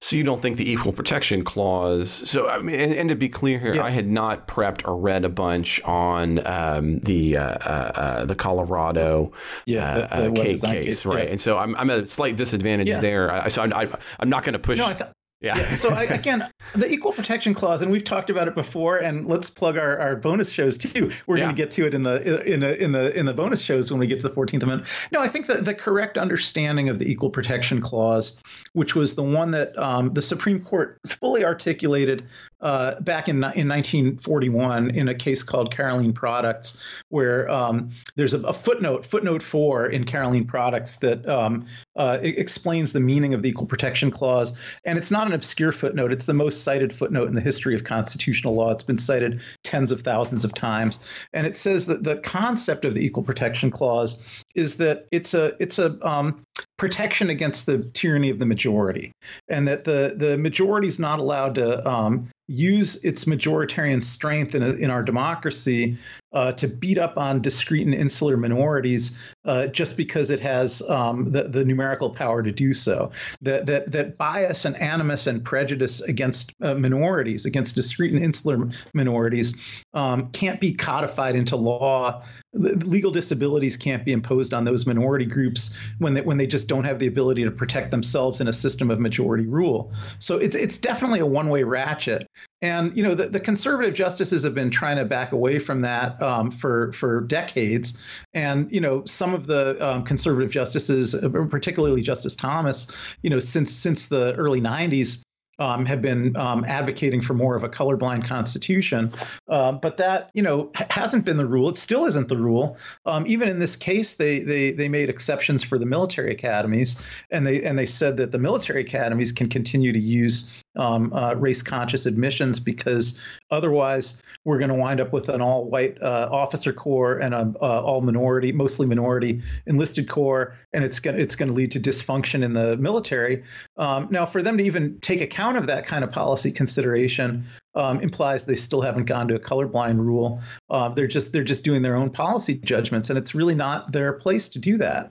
[0.00, 2.10] So you don't think the equal protection clause?
[2.10, 3.84] So I mean, and, and to be clear here, yeah.
[3.84, 8.34] I had not prepped or read a bunch on um, the uh, uh, uh the
[8.34, 9.32] Colorado
[9.64, 11.24] yeah, the, the uh, case, case, right?
[11.24, 11.30] Yeah.
[11.30, 13.00] And so I'm I'm at a slight disadvantage yeah.
[13.00, 13.32] there.
[13.32, 13.88] I, so I,
[14.20, 14.76] am not going to push.
[14.76, 15.10] No, I, th-
[15.44, 15.58] yeah.
[15.58, 15.70] yeah.
[15.72, 19.50] So I, again, the equal protection clause, and we've talked about it before, and let's
[19.50, 21.10] plug our, our bonus shows too.
[21.26, 21.44] We're yeah.
[21.44, 23.90] going to get to it in the in the in the in the bonus shows
[23.90, 24.90] when we get to the Fourteenth Amendment.
[25.12, 28.40] No, I think that the correct understanding of the equal protection clause,
[28.72, 32.26] which was the one that um, the Supreme Court fully articulated
[32.64, 38.40] uh, back in in 1941 in a case called Carolene Products, where um, there's a,
[38.40, 43.50] a, footnote, footnote four in Carolene Products that um, uh, explains the meaning of the
[43.50, 44.54] Equal Protection Clause,
[44.86, 46.10] and it's not an obscure footnote.
[46.10, 48.70] It's the most cited footnote in the history of constitutional law.
[48.70, 50.98] It's been cited tens of thousands of times,
[51.34, 54.22] and it says that the concept of the Equal Protection Clause
[54.54, 56.46] is that it's a it's a um,
[56.78, 59.12] protection against the tyranny of the majority,
[59.50, 64.62] and that the the majority is not allowed to um, use its majoritarian strength in,
[64.62, 65.96] a, in our democracy
[66.34, 71.30] uh, to beat up on discrete and insular minorities uh, just because it has um,
[71.32, 73.12] the, the numerical power to do so.
[73.42, 78.68] That, that, that bias and animus and prejudice against uh, minorities, against discrete and insular
[78.92, 82.22] minorities, um, can't be codified into law.
[82.52, 86.84] Legal disabilities can't be imposed on those minority groups when they, when they just don't
[86.84, 89.92] have the ability to protect themselves in a system of majority rule.
[90.18, 92.26] So it's it's definitely a one way ratchet.
[92.64, 96.20] And you know the, the conservative justices have been trying to back away from that
[96.22, 98.00] um, for for decades.
[98.32, 101.14] And you know some of the um, conservative justices,
[101.50, 105.22] particularly Justice Thomas, you know since since the early '90s,
[105.58, 109.12] um, have been um, advocating for more of a colorblind constitution,
[109.50, 111.68] uh, but that you know hasn't been the rule.
[111.68, 112.78] It still isn't the rule.
[113.04, 116.98] Um, even in this case, they they they made exceptions for the military academies,
[117.30, 121.34] and they and they said that the military academies can continue to use um, uh,
[121.34, 126.28] race conscious admissions because otherwise we're going to wind up with an all white uh,
[126.30, 131.36] officer corps and a uh, all minority, mostly minority enlisted corps, and it's going it's
[131.36, 133.44] going to lead to dysfunction in the military.
[133.76, 138.00] Um, now, for them to even take account of that kind of policy consideration um,
[138.00, 140.40] implies they still haven't gone to a colorblind rule.
[140.70, 144.12] Uh, they're just they're just doing their own policy judgments, and it's really not their
[144.12, 145.10] place to do that.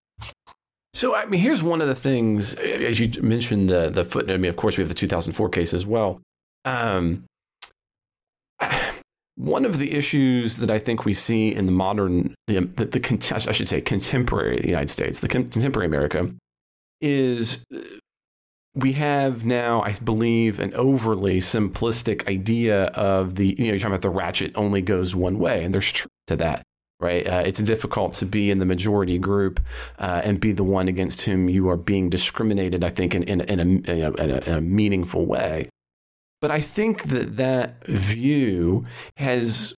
[0.93, 4.35] So, I mean, here's one of the things, as you mentioned the the footnote.
[4.35, 6.21] I mean, of course, we have the 2004 case as well.
[6.65, 7.25] Um,
[9.35, 13.43] one of the issues that I think we see in the modern, the, the, the
[13.47, 16.31] I should say, contemporary the United States, the contemporary America,
[17.01, 17.65] is
[18.75, 23.91] we have now, I believe, an overly simplistic idea of the, you know, you're talking
[23.91, 26.63] about the ratchet only goes one way, and there's truth to that,
[27.03, 27.27] right?
[27.27, 29.59] Uh, it's difficult to be in the majority group
[29.99, 33.41] uh, and be the one against whom you are being discriminated, I think, in, in,
[33.41, 35.69] in, a, in, a, in, a, in a meaningful way.
[36.41, 38.85] But I think that that view
[39.17, 39.75] has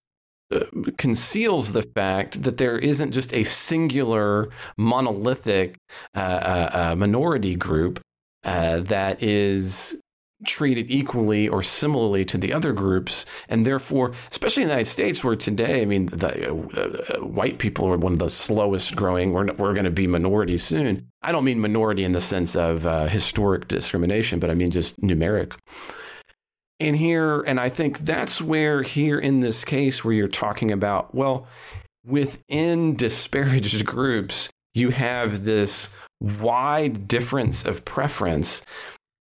[0.52, 0.66] uh,
[0.98, 5.76] conceals the fact that there isn't just a singular monolithic
[6.16, 8.00] uh, uh, uh minority group
[8.44, 10.00] uh, that is
[10.45, 15.24] treated equally or similarly to the other groups, and therefore, especially in the United States,
[15.24, 19.32] where today, I mean, the uh, uh, white people are one of the slowest growing.
[19.32, 21.08] We're we're going to be minority soon.
[21.21, 25.02] I don't mean minority in the sense of uh, historic discrimination, but I mean just
[25.02, 25.54] numeric.
[26.80, 31.15] And here, and I think that's where here in this case, where you're talking about,
[31.15, 31.48] well,
[32.06, 38.62] within disparaged groups, you have this wide difference of preference,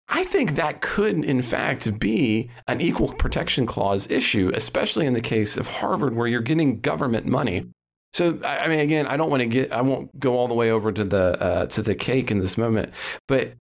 [0.09, 5.21] I think that could, in fact, be an equal protection clause issue, especially in the
[5.21, 7.67] case of Harvard, where you're getting government money.
[8.13, 10.69] So, I mean, again, I don't want to get, I won't go all the way
[10.69, 12.93] over to the uh, to the cake in this moment,
[13.27, 13.53] but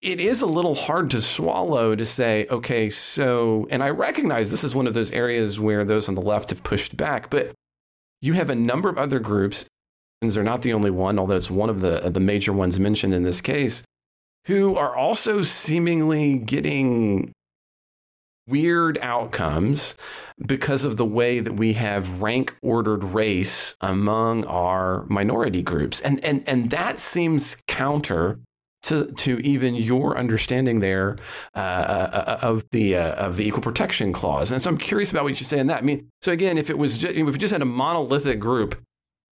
[0.00, 4.64] it is a little hard to swallow to say, okay, so, and I recognize this
[4.64, 7.52] is one of those areas where those on the left have pushed back, but
[8.22, 9.66] you have a number of other groups
[10.22, 13.22] They're not the only one, although it's one of the, the major ones mentioned in
[13.22, 13.84] this case,
[14.46, 17.32] who are also seemingly getting
[18.48, 19.96] weird outcomes
[20.46, 26.00] because of the way that we have rank ordered race among our minority groups.
[26.00, 28.38] And, and, and that seems counter
[28.84, 31.16] to, to even your understanding there
[31.56, 34.52] uh, uh, of the uh, of the equal protection clause.
[34.52, 35.78] And so I'm curious about what you say on that.
[35.78, 38.80] I mean, so again, if it was just, if we just had a monolithic group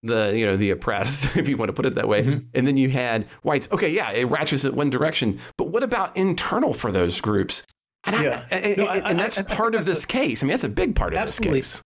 [0.04, 2.22] the you know the oppressed, if you want to put it that way.
[2.22, 2.46] Mm-hmm.
[2.54, 3.68] And then you had whites.
[3.72, 5.40] Okay, yeah, it ratchets it one direction.
[5.56, 7.66] But what about internal for those groups?
[8.06, 8.44] And, yeah.
[8.50, 10.42] I, and, no, I, and that's I, part of this a, case.
[10.42, 11.60] I mean, that's a big part of absolutely.
[11.60, 11.82] this case.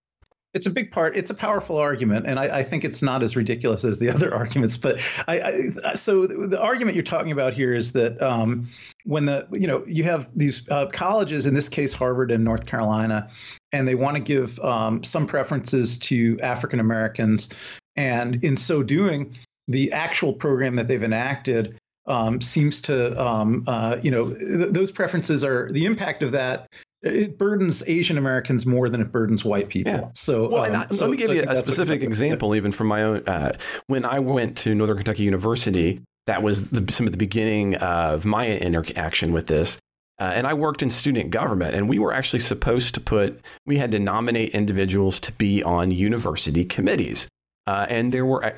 [0.54, 1.14] It's a big part.
[1.14, 4.78] It's a powerful argument, and I, think it's not as ridiculous as the other arguments.
[4.78, 8.68] But I, so the argument you're talking about here is that um,
[9.04, 12.66] when the you know you have these uh, colleges, in this case Harvard and North
[12.66, 13.28] Carolina,
[13.72, 17.50] and they want to give um, some preferences to African Americans
[17.98, 19.34] and in so doing,
[19.66, 24.90] the actual program that they've enacted um, seems to, um, uh, you know, th- those
[24.90, 26.68] preferences are the impact of that.
[27.02, 29.92] It burdens Asian Americans more than it burdens white people.
[29.92, 30.08] Yeah.
[30.14, 32.86] So, well, um, I, so, let me give so you a specific example, even from
[32.86, 33.24] my own.
[33.26, 33.52] Uh,
[33.88, 38.24] when I went to Northern Kentucky University, that was the, some of the beginning of
[38.24, 39.78] my interaction with this.
[40.20, 43.78] Uh, and I worked in student government, and we were actually supposed to put, we
[43.78, 47.28] had to nominate individuals to be on university committees.
[47.68, 48.52] Uh, and there were uh,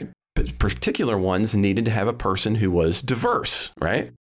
[0.60, 4.12] particular ones needed to have a person who was diverse, right?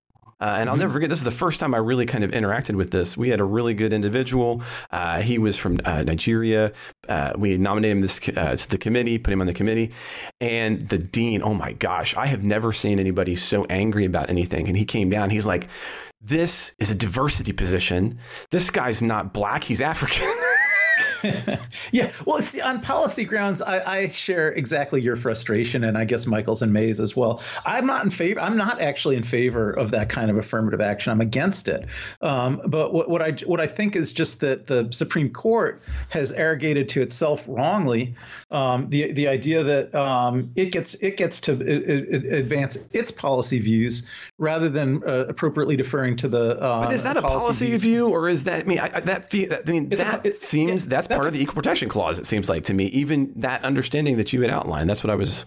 [0.41, 0.69] Uh, and mm-hmm.
[0.71, 3.15] I'll never forget, this is the first time I really kind of interacted with this.
[3.15, 4.63] We had a really good individual.
[4.91, 6.73] Uh, he was from uh, Nigeria.
[7.07, 9.93] Uh, we nominated him this, uh, to the committee, put him on the committee.
[10.41, 14.69] And the dean, oh my gosh, I have never seen anybody so angry about anything.
[14.69, 15.69] And he came down, he's like,
[16.23, 18.19] This is a diversity position.
[18.51, 20.33] This guy's not black, he's African.
[21.93, 26.27] yeah, well, see, on policy grounds, I, I, share exactly your frustration, and I guess
[26.27, 27.43] Michael's and May's as well.
[27.65, 28.41] I'm not in favor.
[28.41, 31.13] I'm not actually in favor of that kind of affirmative action.
[31.13, 31.87] I'm against it.
[32.21, 36.33] Um, but what, what I what I think is just that the Supreme Court has
[36.33, 38.15] arrogated to itself wrongly
[38.51, 44.09] um, the the idea that um, it gets it gets to advance its policy views
[44.39, 46.61] rather than uh, appropriately deferring to the.
[46.61, 49.71] Uh, but is that a policy view, or is that I mean I, that I
[49.71, 52.19] mean it's that a, seems it, that's part of the equal protection clause.
[52.19, 54.89] It seems like to me, even that understanding that you had outlined.
[54.89, 55.47] That's what I was.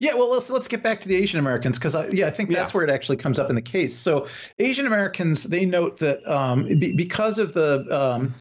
[0.00, 2.72] Yeah, well, let's let's get back to the Asian Americans because yeah, I think that's
[2.72, 2.76] yeah.
[2.76, 3.96] where it actually comes up in the case.
[3.96, 4.26] So
[4.58, 8.34] Asian Americans, they note that um, be, because of the um,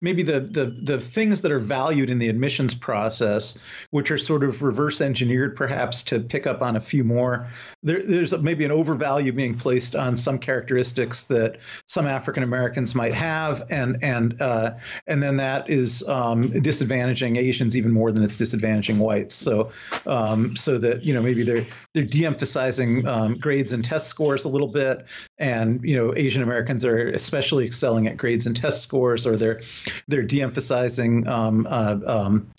[0.00, 3.58] maybe the, the the things that are valued in the admissions process,
[3.90, 7.48] which are sort of reverse engineered perhaps to pick up on a few more.
[7.82, 13.14] There, there's maybe an overvalue being placed on some characteristics that some African Americans might
[13.14, 14.74] have, and and uh,
[15.06, 19.34] and then that is um, disadvantaging Asians even more than it's disadvantaging whites.
[19.34, 19.70] So
[20.06, 21.64] um, so that you know maybe they're
[21.94, 25.04] they're de-emphasizing um, grades and test scores a little bit,
[25.38, 29.60] and you know Asian Americans are especially excelling at grades and test scores, or they're
[30.08, 32.50] they're de-emphasizing um, uh, um,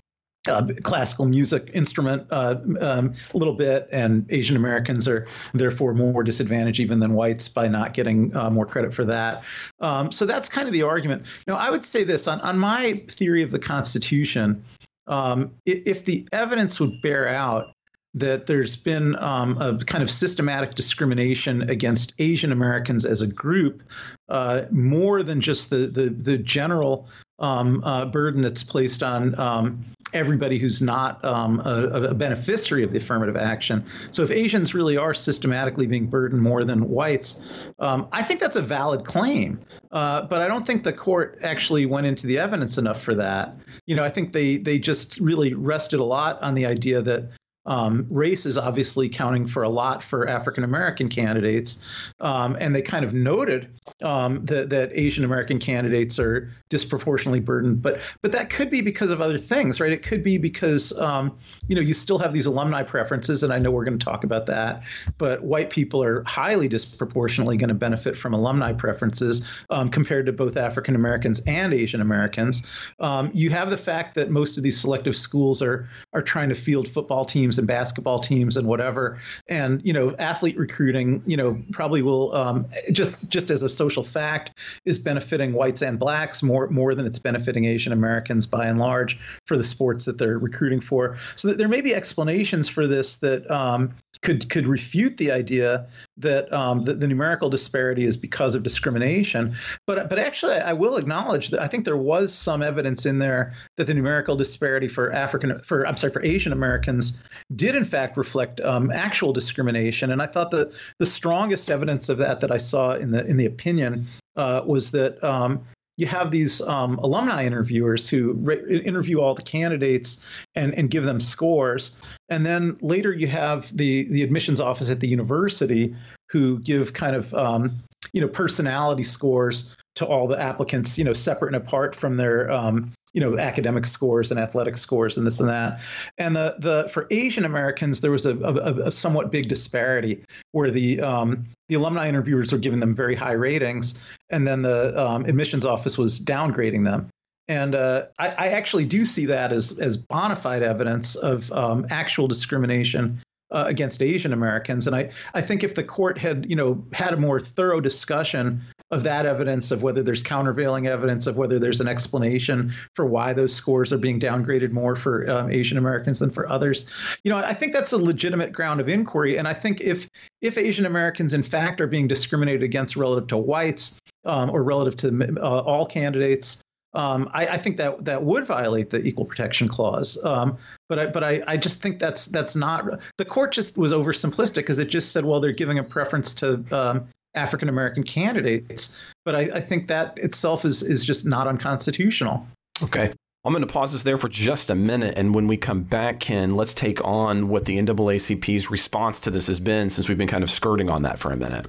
[0.47, 6.23] uh, classical music instrument uh, um, a little bit, and Asian Americans are therefore more
[6.23, 9.43] disadvantaged even than whites by not getting uh, more credit for that.
[9.79, 11.25] Um, so that's kind of the argument.
[11.45, 14.63] Now, I would say this on, on my theory of the Constitution.
[15.07, 17.73] Um, if the evidence would bear out
[18.15, 23.83] that there's been um, a kind of systematic discrimination against Asian Americans as a group,
[24.29, 27.07] uh, more than just the the, the general
[27.39, 32.91] um, uh, burden that's placed on um, everybody who's not um, a, a, beneficiary of
[32.91, 33.85] the affirmative action.
[34.12, 37.47] So if Asians really are systematically being burdened more than whites,
[37.79, 39.62] um, I think that's a valid claim.
[39.91, 43.55] Uh, but I don't think the court actually went into the evidence enough for that.
[43.85, 47.29] You know, I think they they just really rested a lot on the idea that
[47.65, 51.85] um, race is obviously counting for a lot for African American candidates,
[52.19, 53.69] um, and they kind of noted
[54.01, 57.81] um, that, that Asian American candidates are disproportionately burdened.
[57.81, 59.91] But but that could be because of other things, right?
[59.91, 61.37] It could be because um,
[61.67, 64.23] you know you still have these alumni preferences, and I know we're going to talk
[64.23, 64.83] about that.
[65.17, 70.31] But white people are highly disproportionately going to benefit from alumni preferences um, compared to
[70.31, 72.65] both African Americans and Asian Americans.
[72.99, 76.55] Um, you have the fact that most of these selective schools are are trying to
[76.55, 79.19] field football teams teams and basketball teams and whatever.
[79.47, 84.04] And you know, athlete recruiting, you know, probably will um, just just as a social
[84.04, 88.77] fact is benefiting whites and blacks more more than it's benefiting Asian Americans by and
[88.77, 91.17] large for the sports that they're recruiting for.
[91.35, 96.51] So there may be explanations for this that um, could could refute the idea that
[96.51, 99.55] um, the, the, numerical disparity is because of discrimination.
[99.87, 103.53] But but actually, I will acknowledge that I think there was some evidence in there
[103.77, 107.23] that the numerical disparity for African for I'm sorry for Asian Americans
[107.55, 110.11] did in fact reflect um, actual discrimination.
[110.11, 113.37] And I thought that the strongest evidence of that that I saw in the in
[113.37, 115.63] the opinion uh, was that um,
[116.00, 120.25] you have these um, alumni interviewers who re- interview all the candidates
[120.56, 122.00] and, and give them scores.
[122.29, 125.93] And then later you have the, the admissions office at the university
[126.29, 127.83] who give kind of um,
[128.13, 132.50] you know personality scores to all the applicants, you know, separate and apart from their
[132.52, 135.79] um, you know academic scores and athletic scores and this and that
[136.17, 140.69] and the the for asian americans there was a, a, a somewhat big disparity where
[140.69, 145.25] the um, the alumni interviewers were giving them very high ratings and then the um,
[145.25, 147.10] admissions office was downgrading them
[147.48, 151.87] and uh, I, I, actually do see that as as bona fide evidence of um,
[151.90, 153.19] actual discrimination
[153.52, 154.85] uh, against Asian Americans.
[154.85, 158.62] And I, I think if the court had, you know, had a more thorough discussion
[158.92, 163.33] of that evidence, of whether there's countervailing evidence, of whether there's an explanation for why
[163.33, 166.85] those scores are being downgraded more for um, Asian Americans than for others.
[167.23, 169.37] You know, I think that's a legitimate ground of inquiry.
[169.37, 170.10] And I think if
[170.42, 174.98] if Asian Americans in fact are being discriminated against relative to whites um, or relative
[174.98, 176.63] to uh, all candidates,
[176.94, 180.23] um, I, I, think that that would violate the equal protection clause.
[180.25, 183.94] Um, but I, but I, I just think that's that's not the court just was
[183.94, 187.08] oversimplistic because it just said well they're giving a preference to um,
[187.40, 188.96] African American candidates.
[189.25, 192.46] But I, I think that itself is is just not unconstitutional.
[192.83, 193.13] Okay.
[193.46, 195.13] I'm going to pause this there for just a minute.
[195.17, 199.48] And when we come back, Ken, let's take on what the NAACP's response to this
[199.48, 201.67] has been since we've been kind of skirting on that for a minute.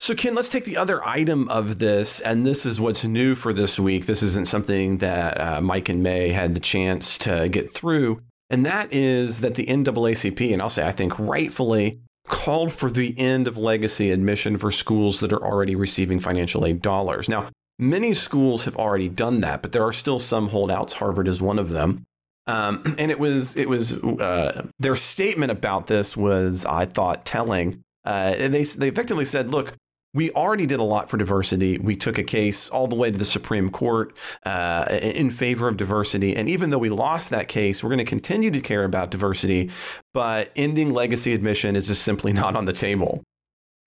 [0.00, 2.18] So, Ken, let's take the other item of this.
[2.18, 4.06] And this is what's new for this week.
[4.06, 8.20] This isn't something that uh, Mike and May had the chance to get through.
[8.50, 13.18] And that is that the NAACP, and I'll say I think rightfully, called for the
[13.18, 17.28] end of legacy admission for schools that are already receiving financial aid dollars.
[17.28, 20.94] Now, many schools have already done that, but there are still some holdouts.
[20.94, 22.04] Harvard is one of them.
[22.46, 27.82] Um, and it was it was uh, their statement about this was I thought telling.
[28.04, 29.74] Uh, and they they effectively said, "Look,
[30.14, 31.78] we already did a lot for diversity.
[31.78, 35.78] We took a case all the way to the Supreme Court uh, in favor of
[35.78, 36.36] diversity.
[36.36, 39.70] And even though we lost that case, we're going to continue to care about diversity.
[40.12, 43.22] But ending legacy admission is just simply not on the table.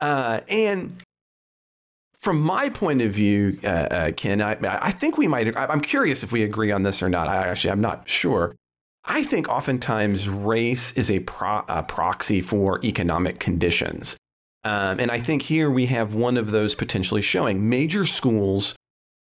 [0.02, 1.02] Uh, and
[2.20, 5.56] from my point of view, uh, uh Ken, I, I, think we might.
[5.56, 7.28] I'm curious if we agree on this or not.
[7.28, 8.56] I actually, I'm not sure.
[9.06, 14.18] I think oftentimes race is a, pro, a proxy for economic conditions.
[14.66, 18.76] Um, and I think here we have one of those potentially showing major schools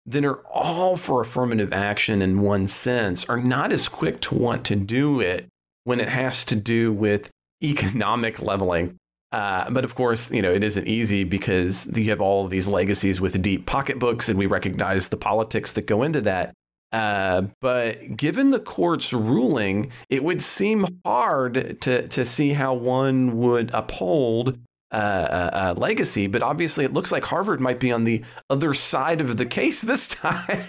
[0.07, 4.65] that are all for affirmative action in one sense are not as quick to want
[4.65, 5.47] to do it
[5.85, 7.31] when it has to do with
[7.63, 8.97] economic leveling.
[9.33, 13.21] Uh, but of course, you know, it isn't easy because you have all these legacies
[13.21, 16.55] with deep pocketbooks, and we recognize the politics that go into that.
[16.93, 23.37] Uh, but given the court's ruling, it would seem hard to, to see how one
[23.37, 24.57] would uphold
[24.95, 28.73] uh, uh, uh, legacy, but obviously it looks like Harvard might be on the other
[28.75, 30.61] side of the case this time,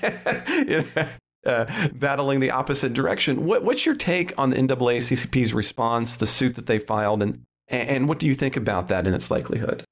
[0.68, 1.08] you know,
[1.46, 3.46] uh, battling the opposite direction.
[3.46, 8.08] What, what's your take on the NAACP's response, the suit that they filed, and and
[8.08, 9.84] what do you think about that and its likelihood?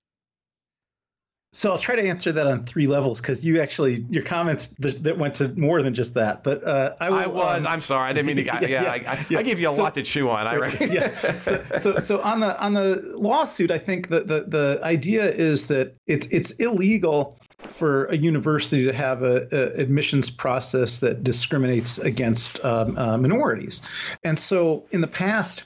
[1.56, 4.98] So I'll try to answer that on three levels because you actually your comments th-
[5.04, 6.44] that went to more than just that.
[6.44, 7.62] But uh, I, will, I was.
[7.62, 8.10] um, I'm sorry.
[8.10, 8.44] I didn't mean to.
[8.46, 9.38] yeah, yeah, I, I, yeah.
[9.38, 10.48] I gave you a So- lot to chew on.
[10.48, 10.92] I reckon.
[10.92, 11.10] yeah.
[11.42, 15.68] So, so, so on the on the lawsuit, I think that the the idea is
[15.68, 17.40] that it's it's illegal
[17.70, 23.84] for a university to have a, a admissions process that discriminates against um, uh, minorities,
[24.24, 25.64] and so in the past.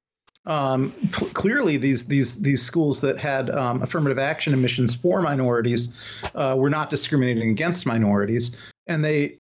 [0.47, 5.93] Um, cl- clearly, these these these schools that had um, affirmative action admissions for minorities
[6.35, 8.55] uh, were not discriminating against minorities,
[8.87, 9.37] and they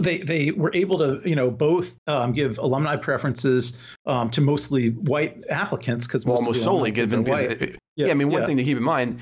[0.00, 4.90] they they were able to you know both um, give alumni preferences um, to mostly
[4.90, 7.24] white applicants because well, almost solely given.
[7.24, 7.58] white.
[7.58, 8.46] because- Yeah, I mean, one yeah.
[8.46, 9.20] thing to keep in mind.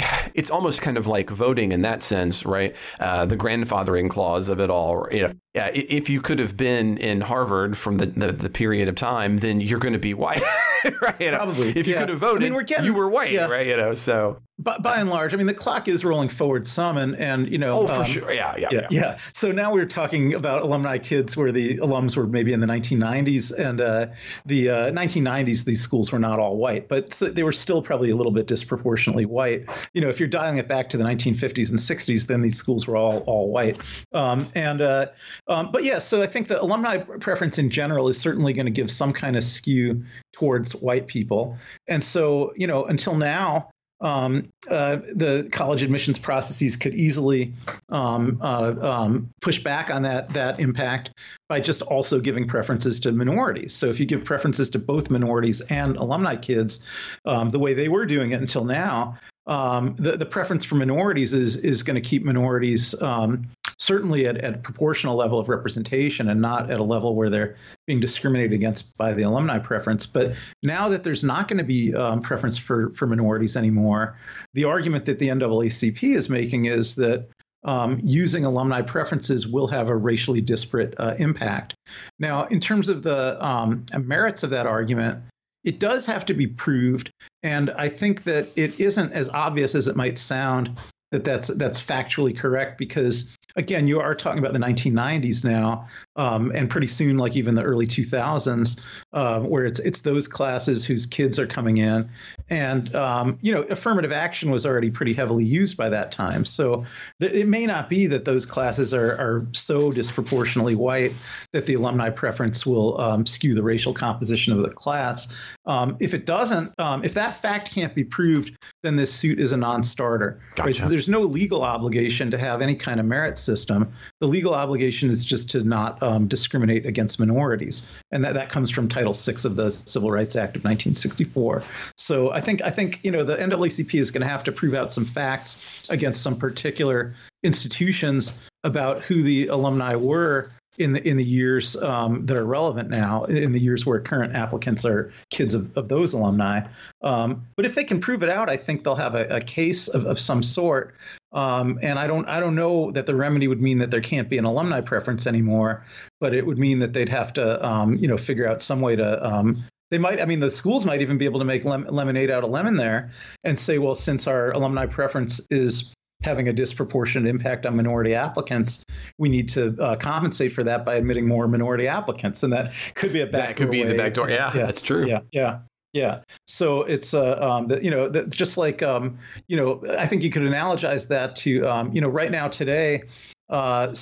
[0.34, 2.74] It's almost kind of like voting in that sense, right?
[2.98, 5.06] Uh, the grandfathering clause of it all.
[5.12, 8.88] You know, yeah, if you could have been in Harvard from the, the, the period
[8.88, 10.42] of time, then you're going to be white,
[11.00, 11.20] right?
[11.20, 12.00] You know, Probably, If you yeah.
[12.00, 13.46] could have I mean, voted, we're getting- you were white, yeah.
[13.46, 13.66] right?
[13.66, 16.96] You know, so by, by and large, I mean the clock is rolling forward some,
[16.96, 18.86] and and you know oh, for um, sure, yeah, yeah, yeah, yeah.
[18.90, 19.18] yeah.
[19.32, 23.52] So now we're talking about alumni kids where the alums were maybe in the 1990s,
[23.58, 24.06] and uh,
[24.46, 28.16] the uh, 1990s these schools were not all white, but they were still probably a
[28.16, 29.68] little bit disproportionately white.
[29.92, 32.86] You know, if you're dialing it back to the 1950s and 60s, then these schools
[32.86, 33.80] were all all white.
[34.12, 35.06] Um, and uh,
[35.46, 38.72] um, but yeah, so I think the alumni preference in general is certainly going to
[38.72, 41.56] give some kind of skew towards white people,
[41.88, 43.68] and so you know until now
[44.00, 47.54] um, uh, the college admissions processes could easily
[47.88, 51.10] um, uh, um, push back on that that impact
[51.48, 53.72] by just also giving preferences to minorities.
[53.74, 56.86] So if you give preferences to both minorities and alumni kids,
[57.24, 59.16] um, the way they were doing it until now,
[59.46, 64.38] um, the the preference for minorities is is going to keep minorities um, certainly at,
[64.38, 68.52] at a proportional level of representation and not at a level where they're being discriminated
[68.52, 70.06] against by the alumni preference.
[70.06, 74.18] But now that there's not going to be um, preference for for minorities anymore,
[74.54, 77.28] the argument that the NAACP is making is that
[77.64, 81.74] um, using alumni preferences will have a racially disparate uh, impact.
[82.18, 85.22] Now, in terms of the um, merits of that argument,
[85.64, 87.10] it does have to be proved,
[87.42, 90.78] and I think that it isn't as obvious as it might sound
[91.10, 96.50] that that's that's factually correct because again, you are talking about the 1990s now, um,
[96.54, 98.82] and pretty soon, like even the early 2000s,
[99.12, 102.08] uh, where it's it's those classes whose kids are coming in,
[102.50, 106.44] and um, you know, affirmative action was already pretty heavily used by that time.
[106.44, 106.84] So
[107.20, 111.12] th- it may not be that those classes are are so disproportionately white
[111.52, 115.32] that the alumni preference will um, skew the racial composition of the class.
[115.66, 119.52] Um, if it doesn't, um, if that fact can't be proved, then this suit is
[119.52, 120.40] a non-starter.
[120.58, 120.74] Right?
[120.74, 120.90] So Gotcha.
[120.90, 123.92] there's no legal obligation to have any kind of merit system.
[124.20, 128.70] The legal obligation is just to not um, discriminate against minorities, and that, that comes
[128.70, 131.62] from Title VI of the Civil Rights Act of 1964.
[131.96, 134.74] So I think I think you know the NAACP is going to have to prove
[134.74, 141.16] out some facts against some particular institutions about who the alumni were in the in
[141.16, 145.54] the years um, that are relevant now, in the years where current applicants are kids
[145.54, 146.66] of, of those alumni.
[147.02, 149.88] Um, but if they can prove it out, I think they'll have a, a case
[149.88, 150.94] of, of some sort.
[151.32, 154.28] Um, and I don't I don't know that the remedy would mean that there can't
[154.28, 155.84] be an alumni preference anymore,
[156.20, 158.96] but it would mean that they'd have to um, you know figure out some way
[158.96, 161.86] to um, they might i mean the schools might even be able to make lem-
[161.88, 163.10] lemonade out of lemon there
[163.44, 168.84] and say well since our alumni preference is having a disproportionate impact on minority applicants
[169.18, 173.12] we need to uh, compensate for that by admitting more minority applicants and that could
[173.12, 174.30] be a back That could be the back door.
[174.30, 175.06] Yeah, that's true.
[175.06, 175.58] yeah yeah
[175.92, 180.06] yeah so it's uh, um, the, you know the, just like um, you know i
[180.06, 183.02] think you could analogize that to um, you know right now today
[183.50, 183.94] uh,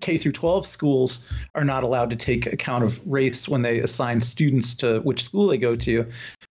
[0.00, 4.20] K through 12 schools are not allowed to take account of race when they assign
[4.20, 6.06] students to which school they go to.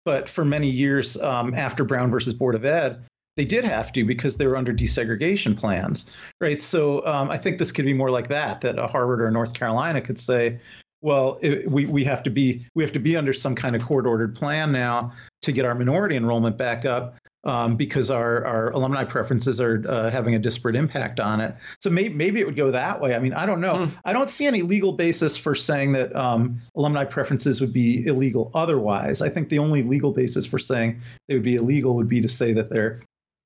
[0.04, 3.02] But for many years um, after Brown versus Board of Ed,
[3.36, 6.60] they did have to because they were under desegregation plans, right?
[6.62, 8.60] So um, I think this could be more like that.
[8.60, 10.60] That a Harvard or North Carolina could say,
[11.00, 13.84] well, it, we we have to be we have to be under some kind of
[13.84, 15.12] court ordered plan now
[15.42, 20.10] to get our minority enrollment back up um, because our, our alumni preferences are uh,
[20.10, 21.54] having a disparate impact on it.
[21.80, 23.14] So may, maybe it would go that way.
[23.14, 23.86] I mean, I don't know.
[23.86, 23.94] Hmm.
[24.04, 28.50] I don't see any legal basis for saying that um, alumni preferences would be illegal
[28.54, 29.20] otherwise.
[29.20, 32.28] I think the only legal basis for saying they would be illegal would be to
[32.28, 33.02] say that they're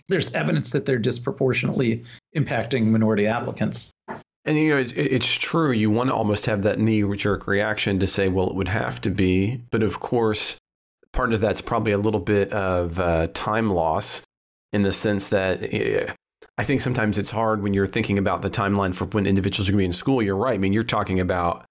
[0.08, 2.04] there's evidence that they're disproportionately
[2.36, 3.90] impacting minority applicants.
[4.44, 5.72] And you know, it, it's true.
[5.72, 9.00] You want to almost have that knee jerk reaction to say, well, it would have
[9.02, 9.62] to be.
[9.70, 10.56] But of course,
[11.12, 14.22] part of that's probably a little bit of uh, time loss
[14.72, 16.12] in the sense that eh,
[16.56, 19.72] I think sometimes it's hard when you're thinking about the timeline for when individuals are
[19.72, 20.22] going to be in school.
[20.22, 20.54] You're right.
[20.54, 21.66] I mean, you're talking about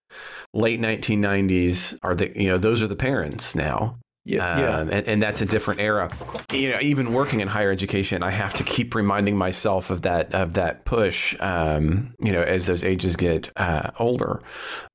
[0.54, 1.98] late 1990s.
[2.04, 3.98] Are the you know those are the parents now.
[4.28, 4.98] Yeah, um, yeah.
[4.98, 6.12] And, and, that's a different era.
[6.52, 10.34] You know, even working in higher education, I have to keep reminding myself of that
[10.36, 11.34] of that push.
[11.40, 14.42] Um, you know, as those ages get uh, older.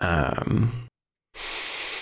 [0.00, 0.88] Um,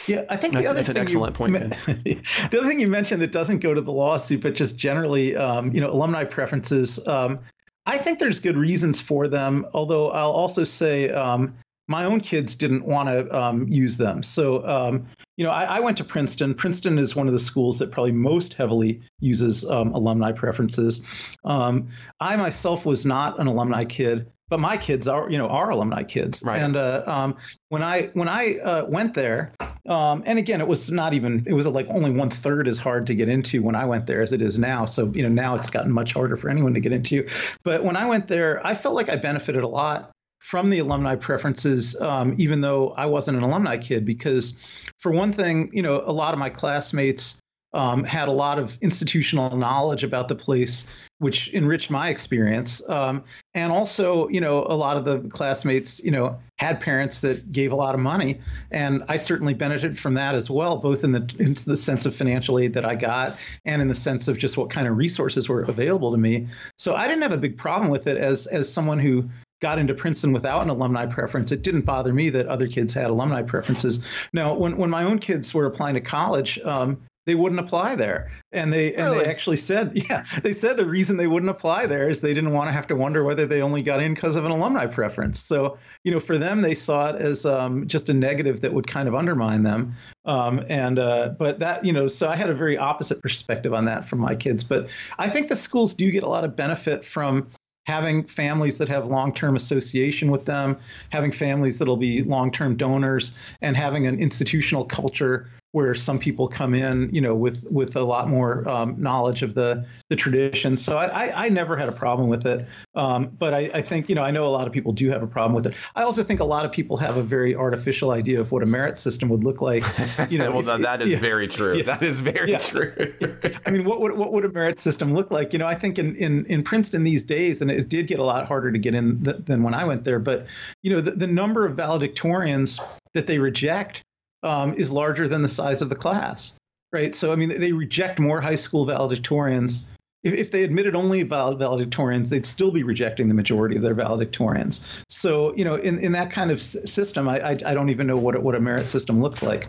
[0.08, 1.54] yeah, I think that's, the other that's thing an excellent you, point.
[2.50, 5.72] the other thing you mentioned that doesn't go to the lawsuit, but just generally, um,
[5.72, 7.06] you know, alumni preferences.
[7.06, 7.38] Um,
[7.86, 9.66] I think there's good reasons for them.
[9.72, 11.54] Although I'll also say um,
[11.90, 14.22] my own kids didn't want to um, use them.
[14.22, 16.54] So, um, you know, I, I, went to Princeton.
[16.54, 21.04] Princeton is one of the schools that probably most heavily uses um, alumni preferences.
[21.44, 21.88] Um,
[22.20, 26.02] I myself was not an alumni kid but my kids are you know are alumni
[26.02, 26.60] kids right.
[26.60, 27.36] and uh, um,
[27.68, 29.52] when i when i uh, went there
[29.88, 33.06] um, and again it was not even it was like only one third as hard
[33.06, 35.54] to get into when i went there as it is now so you know now
[35.54, 37.24] it's gotten much harder for anyone to get into
[37.62, 40.10] but when i went there i felt like i benefited a lot
[40.40, 45.32] from the alumni preferences um, even though i wasn't an alumni kid because for one
[45.32, 47.40] thing you know a lot of my classmates
[47.72, 52.86] um, had a lot of institutional knowledge about the place, which enriched my experience.
[52.88, 53.22] Um,
[53.54, 57.70] and also, you know, a lot of the classmates, you know, had parents that gave
[57.70, 61.34] a lot of money, and I certainly benefited from that as well, both in the
[61.38, 64.56] in the sense of financial aid that I got, and in the sense of just
[64.56, 66.48] what kind of resources were available to me.
[66.76, 69.28] So I didn't have a big problem with it as as someone who
[69.60, 73.10] got into Princeton without an alumni preference, it didn't bother me that other kids had
[73.10, 74.06] alumni preferences.
[74.32, 78.32] Now, when, when my own kids were applying to college, um, they wouldn't apply there.
[78.50, 82.08] And they and they actually said, yeah, they said the reason they wouldn't apply there
[82.08, 84.44] is they didn't want to have to wonder whether they only got in because of
[84.44, 85.38] an alumni preference.
[85.38, 88.86] So you know, for them, they saw it as um, just a negative that would
[88.86, 89.94] kind of undermine them.
[90.24, 93.84] Um, and uh, but that you know, so I had a very opposite perspective on
[93.84, 94.64] that from my kids.
[94.64, 94.88] But
[95.18, 97.48] I think the schools do get a lot of benefit from
[97.90, 100.78] having families that have long-term association with them,
[101.10, 106.74] having families that'll be long-term donors, and having an institutional culture where some people come
[106.74, 110.76] in, you know, with with a lot more um, knowledge of the the tradition.
[110.76, 112.66] So I, I, I never had a problem with it.
[112.96, 115.22] Um, but I, I think, you know, I know a lot of people do have
[115.22, 115.74] a problem with it.
[115.94, 118.66] I also think a lot of people have a very artificial idea of what a
[118.66, 119.84] merit system would look like.
[120.28, 121.76] You know, well, if, that is yeah, very true.
[121.76, 122.58] Yeah, that is very yeah.
[122.58, 123.14] true.
[123.66, 125.52] I mean, what would what would a merit system look like?
[125.52, 128.24] You know, I think in in in Princeton these days, and it did get a
[128.24, 130.18] lot harder to get in th- than when I went there.
[130.18, 130.46] But
[130.82, 132.80] you know, the, the number of valedictorians
[133.14, 134.02] that they reject
[134.42, 136.58] um, is larger than the size of the class,
[136.92, 137.14] right?
[137.14, 139.84] So, I mean, they reject more high school valedictorians.
[140.22, 144.86] If, if they admitted only valedictorians, they'd still be rejecting the majority of their valedictorians.
[145.08, 148.16] So, you know, in, in that kind of system, I, I, I don't even know
[148.16, 149.68] what, what a merit system looks like.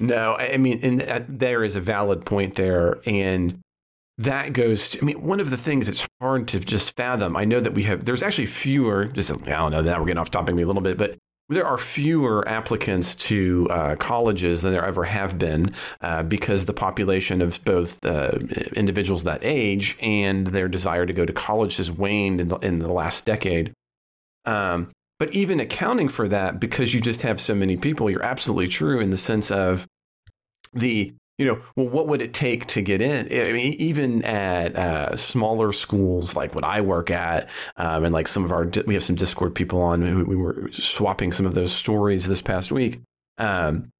[0.00, 2.98] No, I mean, and uh, there is a valid point there.
[3.04, 3.58] And
[4.16, 7.44] that goes to, I mean, one of the things that's hard to just fathom, I
[7.44, 10.30] know that we have, there's actually fewer, just, I don't know, that we're getting off
[10.30, 11.18] topic a little bit, but
[11.48, 16.74] there are fewer applicants to uh, colleges than there ever have been uh, because the
[16.74, 18.32] population of both uh,
[18.74, 22.80] individuals that age and their desire to go to college has waned in the, in
[22.80, 23.72] the last decade.
[24.44, 28.68] Um, but even accounting for that, because you just have so many people, you're absolutely
[28.68, 29.86] true in the sense of
[30.74, 33.26] the you know, well, what would it take to get in?
[33.26, 38.26] I mean, even at uh, smaller schools like what I work at, um, and like
[38.26, 40.02] some of our, we have some Discord people on.
[40.02, 43.00] We, we were swapping some of those stories this past week.
[43.38, 43.90] Um,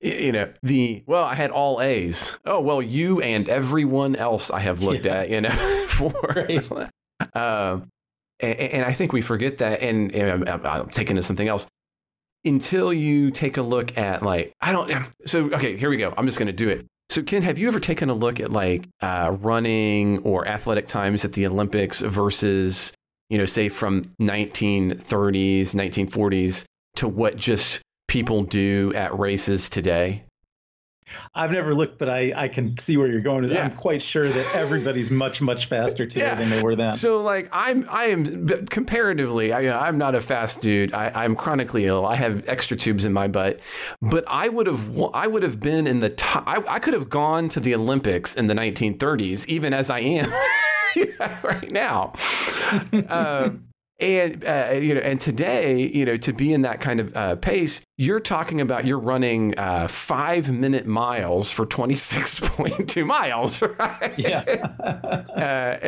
[0.00, 2.36] you know, the well, I had all A's.
[2.44, 5.20] Oh well, you and everyone else I have looked yeah.
[5.20, 5.50] at, you know,
[5.88, 6.12] for.
[6.34, 6.72] Right.
[7.36, 7.88] um,
[8.40, 11.66] and, and, I think we forget that, and, and I'm, I'm taking to something else
[12.44, 14.92] until you take a look at like I don't
[15.26, 16.14] so okay here we go.
[16.16, 16.86] I'm just going to do it.
[17.08, 21.24] So Ken have you ever taken a look at like uh, running or athletic times
[21.24, 22.94] at the Olympics versus
[23.28, 26.64] you know say from 1930s 1940s
[26.96, 30.24] to what just people do at races today
[31.34, 33.44] I've never looked, but I, I can see where you're going.
[33.50, 33.64] Yeah.
[33.64, 36.34] I'm quite sure that everybody's much much faster today yeah.
[36.34, 36.96] than they were then.
[36.96, 40.92] So like I'm I am comparatively I, I'm not a fast dude.
[40.92, 42.06] I, I'm chronically ill.
[42.06, 43.60] I have extra tubes in my butt,
[44.02, 46.44] but I would have I would have been in the top.
[46.46, 50.32] I, I could have gone to the Olympics in the 1930s, even as I am
[51.42, 52.12] right now.
[53.08, 53.69] Um,
[54.00, 57.36] and uh, you know, and today, you know, to be in that kind of uh,
[57.36, 64.18] pace, you're talking about you're running uh, five minute miles for 26.2 miles, right?
[64.18, 64.44] Yeah.
[65.40, 65.78] Uh,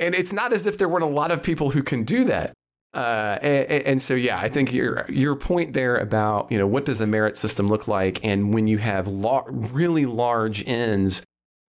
[0.00, 2.52] and it's not as if there weren't a lot of people who can do that.
[2.92, 6.86] Uh, and, and, so, yeah, I think your your point there about you know what
[6.86, 11.22] does a merit system look like, and when you have really large ends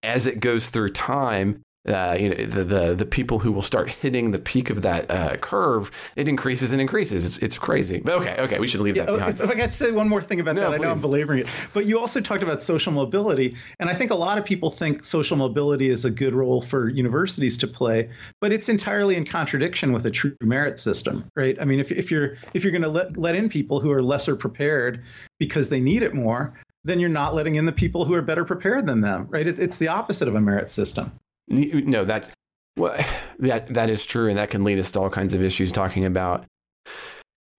[0.04, 3.90] as it goes through time, uh, you know, the, the the people who will start
[3.90, 7.26] hitting the peak of that uh, curve, it increases and increases.
[7.26, 8.02] It's, it's crazy.
[8.04, 9.40] But okay, okay, we should leave yeah, that behind.
[9.40, 10.82] If, if I could say one more thing about no, that, please.
[10.82, 14.12] I know I'm belaboring it, but you also talked about social mobility, and I think
[14.12, 18.10] a lot of people think social mobility is a good role for universities to play,
[18.42, 21.58] but it's entirely in contradiction with a true merit system, right?
[21.62, 24.04] I mean, if if you're if you're going to let let in people who are
[24.04, 25.04] lesser prepared
[25.40, 26.54] because they need it more,
[26.84, 29.48] then you're not letting in the people who are better prepared than them, right?
[29.48, 31.12] It's, it's the opposite of a merit system.
[31.50, 32.34] No, that's
[32.78, 32.96] well,
[33.40, 36.06] that that is true, and that can lead us to all kinds of issues talking
[36.06, 36.46] about,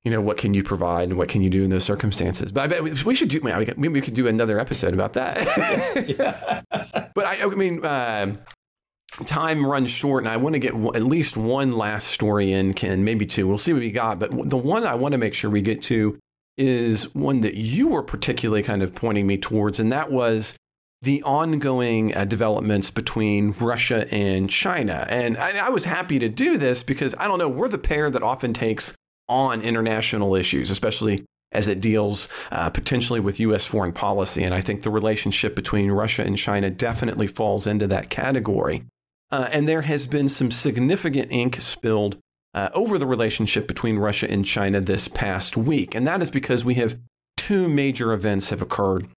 [0.04, 2.52] you know, what can you provide and what can you do in those circumstances.
[2.52, 3.40] But I bet we should do.
[3.42, 6.08] Maybe we could do another episode about that.
[6.08, 6.62] yeah.
[7.14, 8.36] but I, I mean, uh,
[9.26, 13.04] time runs short, and I want to get at least one last story in, Ken,
[13.04, 13.48] maybe two.
[13.48, 14.18] We'll see what we got.
[14.18, 16.18] But the one I want to make sure we get to
[16.56, 20.56] is one that you were particularly kind of pointing me towards, and that was
[21.02, 25.06] the ongoing uh, developments between Russia and China.
[25.08, 28.10] And I, I, was happy to do this because I don't know, we're the pair
[28.10, 28.96] that often takes
[29.28, 33.64] on international issues, especially as it deals uh, potentially with U.S.
[33.64, 34.42] foreign policy.
[34.42, 38.84] And I think the relationship between Russia and China definitely falls into that category.
[39.30, 42.18] Uh, and there has been some significant ink spilled
[42.54, 45.94] uh, over the relationship between Russia and China this past week.
[45.94, 46.98] And that is because we have
[47.36, 49.08] two major events have occurred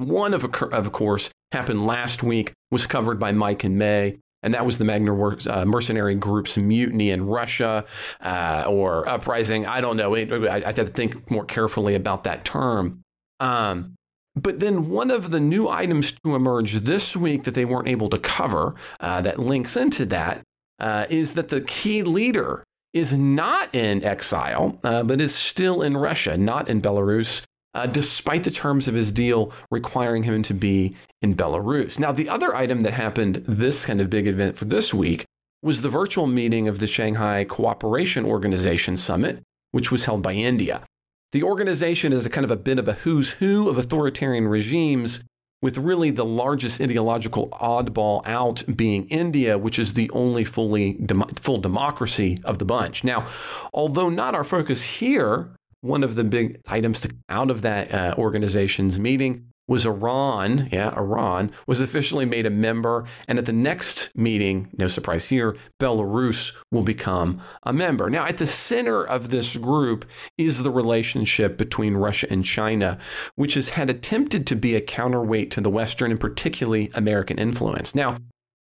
[0.00, 4.64] one, of, of course, happened last week, was covered by Mike and May, and that
[4.64, 7.84] was the Wagner Works uh, mercenary group's mutiny in Russia
[8.22, 9.66] uh, or uprising.
[9.66, 10.14] I don't know.
[10.14, 13.02] I, I have to think more carefully about that term.
[13.38, 13.96] Um,
[14.34, 18.08] but then one of the new items to emerge this week that they weren't able
[18.10, 20.42] to cover uh, that links into that
[20.78, 25.96] uh, is that the key leader is not in exile, uh, but is still in
[25.96, 27.44] Russia, not in Belarus
[27.74, 31.98] uh, despite the terms of his deal requiring him to be in Belarus.
[31.98, 35.24] Now, the other item that happened this kind of big event for this week
[35.62, 39.42] was the virtual meeting of the Shanghai Cooperation Organization Summit,
[39.72, 40.84] which was held by India.
[41.32, 45.22] The organization is a kind of a bit of a who's who of authoritarian regimes,
[45.62, 50.98] with really the largest ideological oddball out being India, which is the only fully
[51.40, 53.04] full democracy of the bunch.
[53.04, 53.28] Now,
[53.72, 55.50] although not our focus here,
[55.80, 60.68] one of the big items out of that uh, organization's meeting was Iran.
[60.72, 63.06] Yeah, Iran was officially made a member.
[63.28, 68.10] And at the next meeting, no surprise here, Belarus will become a member.
[68.10, 70.04] Now, at the center of this group
[70.36, 72.98] is the relationship between Russia and China,
[73.36, 77.94] which has had attempted to be a counterweight to the Western and particularly American influence.
[77.94, 78.18] Now,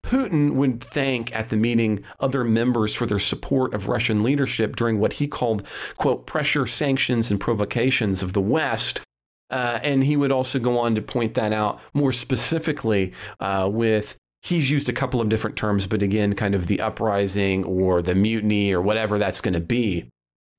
[0.04, 5.00] Putin would thank at the meeting other members for their support of Russian leadership during
[5.00, 5.66] what he called,
[5.98, 9.02] quote, pressure, sanctions, and provocations of the West.
[9.50, 14.18] Uh, and he would also go on to point that out more specifically uh, with
[14.42, 18.16] he's used a couple of different terms, but again, kind of the uprising or the
[18.16, 20.10] mutiny or whatever that's going to be.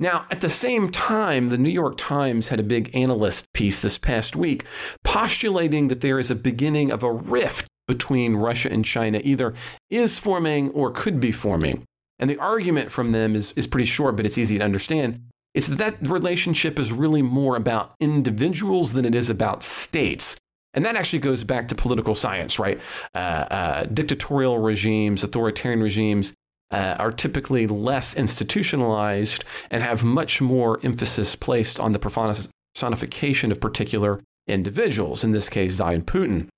[0.00, 3.96] Now, at the same time, the New York Times had a big analyst piece this
[3.96, 4.64] past week
[5.04, 9.54] postulating that there is a beginning of a rift between Russia and China either
[9.90, 11.84] is forming or could be forming.
[12.18, 15.22] And the argument from them is, is pretty short, but it's easy to understand.
[15.54, 20.36] It's that that relationship is really more about individuals than it is about states.
[20.74, 22.80] And that actually goes back to political science, right?
[23.14, 26.34] Uh, uh, dictatorial regimes, authoritarian regimes
[26.72, 33.60] uh, are typically less institutionalized and have much more emphasis placed on the personification of
[33.60, 36.48] particular individuals, in this case, and Putin.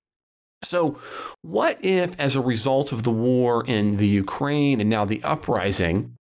[0.63, 0.99] So,
[1.41, 6.15] what if, as a result of the war in the Ukraine and now the uprising,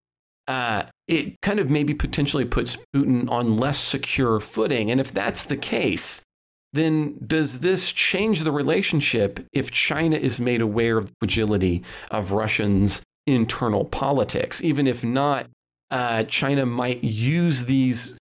[0.47, 4.91] uh, it kind of maybe potentially puts Putin on less secure footing?
[4.91, 6.23] And if that's the case,
[6.73, 12.33] then does this change the relationship if China is made aware of the fragility of
[12.33, 14.63] Russians' internal politics?
[14.63, 15.47] Even if not,
[15.91, 18.19] uh, China might use these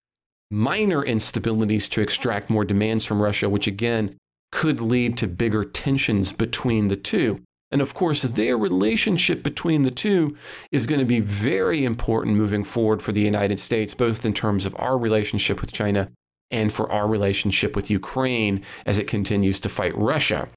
[0.50, 4.16] minor instabilities to extract more demands from Russia, which again
[4.52, 7.42] could lead to bigger tensions between the two.
[7.72, 10.38] And of course, their relationship between the two
[10.72, 14.66] is going to be very important moving forward for the United States, both in terms
[14.66, 16.10] of our relationship with China
[16.52, 20.48] and for our relationship with Ukraine as it continues to fight Russia.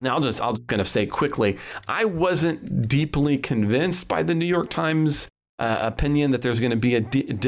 [0.00, 1.56] Now, I'll just, I'll kind of say quickly,
[1.88, 6.76] I wasn't deeply convinced by the New York Times uh, opinion that there's going to
[6.76, 7.40] be a deep,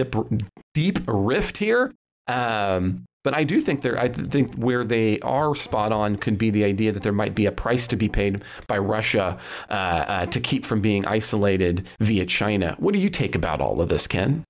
[0.75, 1.93] deep rift here.
[2.27, 6.49] Um, but I do think there, I think where they are spot on could be
[6.49, 10.25] the idea that there might be a price to be paid by Russia uh, uh,
[10.25, 12.75] to keep from being isolated via China.
[12.79, 14.45] What do you take about all of this, Ken?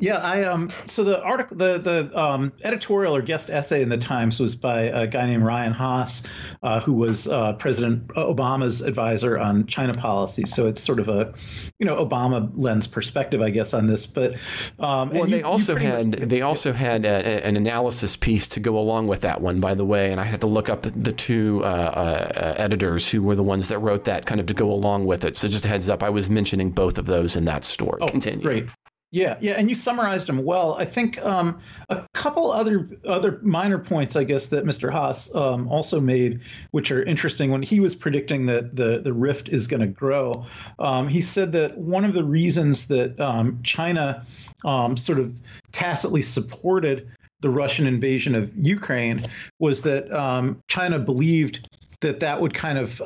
[0.00, 0.72] Yeah, I um.
[0.86, 4.82] So the article, the the um, editorial or guest essay in the Times was by
[4.82, 6.26] a guy named Ryan Hass,
[6.62, 10.44] uh, who was uh, President Obama's advisor on China policy.
[10.46, 11.34] So it's sort of a,
[11.78, 14.06] you know, Obama lens perspective, I guess, on this.
[14.06, 14.34] But
[14.78, 19.08] um, well, they also had much, they also had an analysis piece to go along
[19.08, 20.12] with that one, by the way.
[20.12, 23.68] And I had to look up the two uh, uh, editors who were the ones
[23.68, 25.36] that wrote that kind of to go along with it.
[25.36, 27.98] So just a heads up, I was mentioning both of those in that story.
[28.00, 28.42] Oh, Continue.
[28.42, 28.68] Great.
[29.10, 30.74] Yeah, yeah, and you summarized them well.
[30.74, 34.92] I think um, a couple other other minor points, I guess, that Mr.
[34.92, 36.40] Hass um, also made,
[36.72, 37.50] which are interesting.
[37.50, 40.44] When he was predicting that the the rift is going to grow,
[40.78, 44.26] um, he said that one of the reasons that um, China
[44.66, 45.40] um, sort of
[45.72, 47.08] tacitly supported
[47.40, 49.24] the Russian invasion of Ukraine
[49.58, 51.66] was that um, China believed
[52.00, 53.00] that that would kind of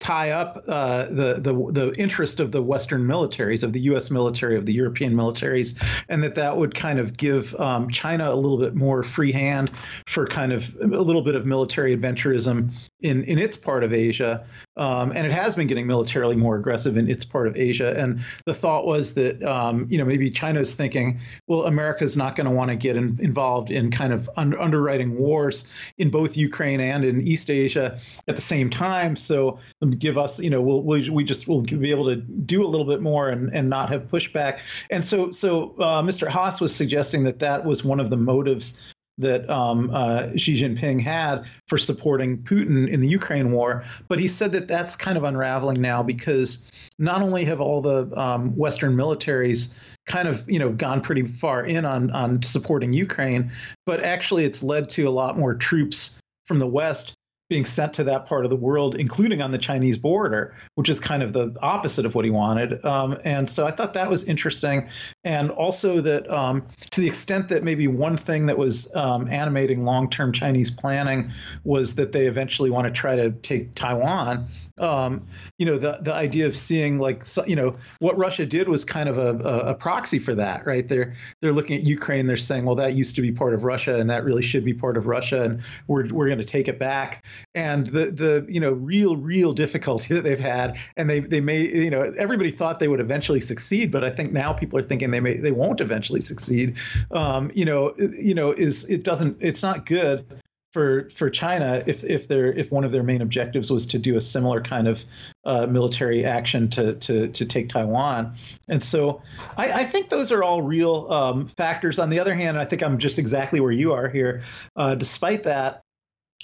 [0.00, 4.10] tie up uh, the, the the interest of the Western militaries, of the U.S.
[4.10, 8.36] military, of the European militaries, and that that would kind of give um, China a
[8.36, 9.70] little bit more free hand
[10.06, 12.70] for kind of a little bit of military adventurism
[13.00, 14.44] in in its part of Asia,
[14.76, 17.94] um, and it has been getting militarily more aggressive in its part of Asia.
[17.96, 22.36] And the thought was that um, you know maybe China is thinking, well, America's not
[22.36, 26.36] going to want to get in, involved in kind of un- underwriting wars in both
[26.36, 29.16] Ukraine and in East Asia at the same time.
[29.16, 29.58] So
[29.96, 32.86] give us, you know, we'll, we we just will be able to do a little
[32.86, 34.60] bit more and, and not have pushback.
[34.90, 36.28] And so so uh, Mr.
[36.28, 38.82] Hass was suggesting that that was one of the motives
[39.18, 43.84] that um, uh, Xi Jinping had for supporting Putin in the Ukraine war.
[44.06, 48.16] But he said that that's kind of unraveling now because not only have all the
[48.18, 53.52] um, Western militaries kind of you know gone pretty far in on on supporting Ukraine,
[53.84, 57.14] but actually it's led to a lot more troops from the West
[57.48, 61.00] being sent to that part of the world, including on the Chinese border, which is
[61.00, 62.84] kind of the opposite of what he wanted.
[62.84, 64.88] Um, and so I thought that was interesting.
[65.24, 69.84] And also that um, to the extent that maybe one thing that was um, animating
[69.84, 71.30] long term Chinese planning
[71.64, 74.48] was that they eventually want to try to take Taiwan.
[74.78, 75.26] Um,
[75.58, 79.08] you know, the, the idea of seeing like, you know, what Russia did was kind
[79.08, 80.86] of a, a, a proxy for that, right?
[80.86, 83.96] They're, they're looking at Ukraine, they're saying, well, that used to be part of Russia
[83.96, 85.42] and that really should be part of Russia.
[85.42, 87.24] And we're, we're going to take it back
[87.54, 91.60] and the the you know real real difficulty that they've had and they they may
[91.60, 95.10] you know everybody thought they would eventually succeed but i think now people are thinking
[95.10, 96.76] they may they won't eventually succeed
[97.12, 100.24] um, you know you know is it doesn't it's not good
[100.72, 104.16] for for China if if their if one of their main objectives was to do
[104.16, 105.04] a similar kind of
[105.44, 108.34] uh, military action to to to take Taiwan,
[108.68, 109.22] and so
[109.56, 111.98] I, I think those are all real um, factors.
[111.98, 114.42] On the other hand, I think I'm just exactly where you are here.
[114.76, 115.80] Uh, despite that,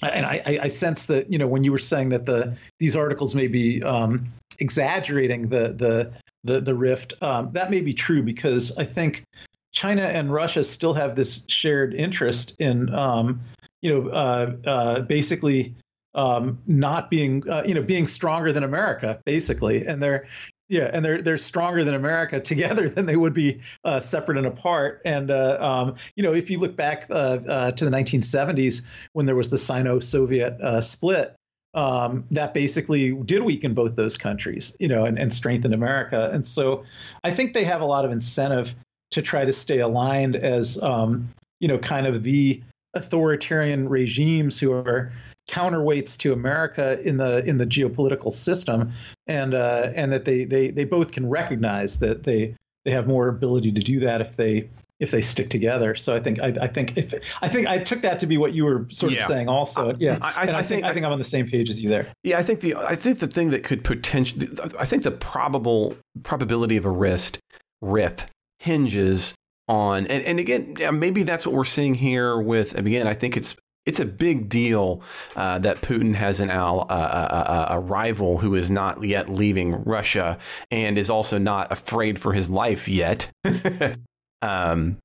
[0.02, 3.34] and I, I, sense that you know when you were saying that the these articles
[3.34, 6.12] may be um, exaggerating the the
[6.44, 9.24] the, the rift, um, that may be true because I think
[9.72, 13.40] China and Russia still have this shared interest in um,
[13.82, 15.74] you know uh, uh, basically
[16.14, 20.26] um, not being uh, you know being stronger than America basically, and they're
[20.68, 24.46] yeah, and they're they're stronger than America together than they would be uh, separate and
[24.46, 25.02] apart.
[25.04, 29.26] And uh, um, you know, if you look back uh, uh to the 1970s when
[29.26, 31.34] there was the Sino-Soviet uh, split,
[31.74, 36.30] um, that basically did weaken both those countries, you know, and, and strengthen America.
[36.32, 36.84] And so,
[37.22, 38.74] I think they have a lot of incentive
[39.10, 41.28] to try to stay aligned as um,
[41.60, 42.62] you know, kind of the
[42.94, 45.12] authoritarian regimes who are
[45.48, 48.92] counterweights to America in the in the geopolitical system,
[49.26, 53.28] and uh, and that they, they they both can recognize that they they have more
[53.28, 54.68] ability to do that if they
[55.00, 55.94] if they stick together.
[55.94, 58.54] So I think I, I think if I think I took that to be what
[58.54, 59.94] you were sort of saying also.
[59.98, 61.88] Yeah, I, I, I, think, think I think I'm on the same page as you
[61.88, 62.12] there.
[62.22, 65.96] Yeah, I think the I think the thing that could potentially I think the probable
[66.22, 67.38] probability of a rift
[67.80, 68.26] rift
[68.58, 69.34] hinges
[69.66, 73.56] on and, and again maybe that's what we're seeing here with again I think it's
[73.86, 75.02] it's a big deal
[75.36, 79.74] uh, that Putin has an al, uh, a, a, rival who is not yet leaving
[79.84, 80.38] Russia
[80.70, 83.28] and is also not afraid for his life yet.
[84.42, 84.96] um,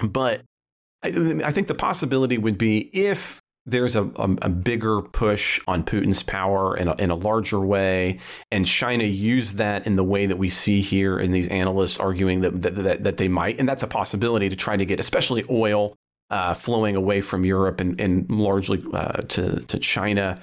[0.00, 0.42] but
[1.02, 1.08] I,
[1.44, 6.22] I, think the possibility would be if there's a, a, a bigger push on Putin's
[6.22, 8.18] power in a, in a larger way,
[8.50, 12.40] and China used that in the way that we see here in these analysts arguing
[12.40, 15.44] that, that, that, that they might, and that's a possibility to try to get especially
[15.48, 15.94] oil
[16.30, 20.40] uh, flowing away from Europe and, and largely uh, to, to China,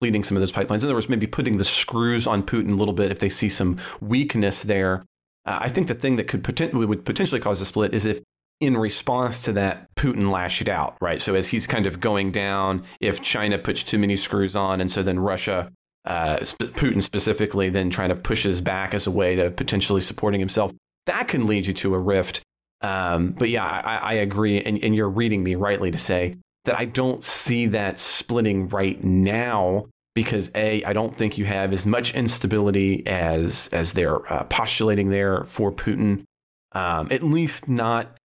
[0.00, 0.78] leading some of those pipelines.
[0.78, 3.48] In other words, maybe putting the screws on Putin a little bit if they see
[3.48, 5.04] some weakness there.
[5.46, 8.22] Uh, I think the thing that could potentially would potentially cause a split is if,
[8.60, 11.20] in response to that, Putin lashed out, right?
[11.20, 14.90] So as he's kind of going down, if China puts too many screws on, and
[14.90, 15.70] so then Russia,
[16.04, 20.72] uh, Putin specifically, then trying to pushes back as a way to potentially supporting himself,
[21.06, 22.42] that can lead you to a rift
[22.82, 26.36] Um, but yeah, I, I agree, and, and you're reading me rightly to say
[26.66, 31.72] that I don't see that splitting right now because a I don't think you have
[31.72, 36.24] as much instability as as they're uh, postulating there for Putin,
[36.72, 38.16] um, at least not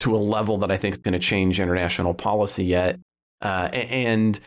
[0.00, 2.98] to a level that I think is going to change international policy yet.
[3.42, 4.38] Uh, and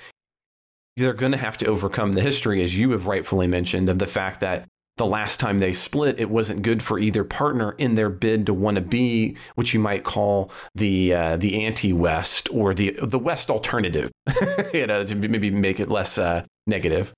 [0.97, 4.08] they're going to have to overcome the history, as you have rightfully mentioned, of the
[4.08, 8.10] fact that the last time they split, it wasn't good for either partner in their
[8.10, 12.95] bid to want to be what you might call the uh, the anti-West or the
[13.01, 14.12] the West alternative,
[14.74, 17.12] you know, to maybe make it less uh, negative.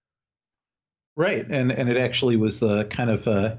[1.17, 3.55] Right, and and it actually was the kind of uh,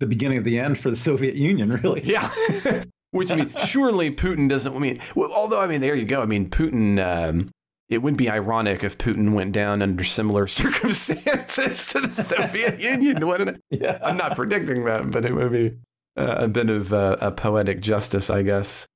[0.00, 2.02] the beginning of the end for the Soviet Union, really.
[2.04, 2.30] Yeah.
[3.12, 4.74] Which I mean, surely Putin doesn't.
[4.74, 6.20] I mean, well, although I mean, there you go.
[6.20, 7.50] I mean, Putin um,
[7.92, 13.26] it would be ironic if Putin went down under similar circumstances to the Soviet Union,
[13.26, 13.60] wouldn't it?
[13.70, 13.98] Yeah.
[14.02, 15.74] I'm not predicting that, but it would be
[16.16, 18.86] uh, a bit of uh, a poetic justice, I guess.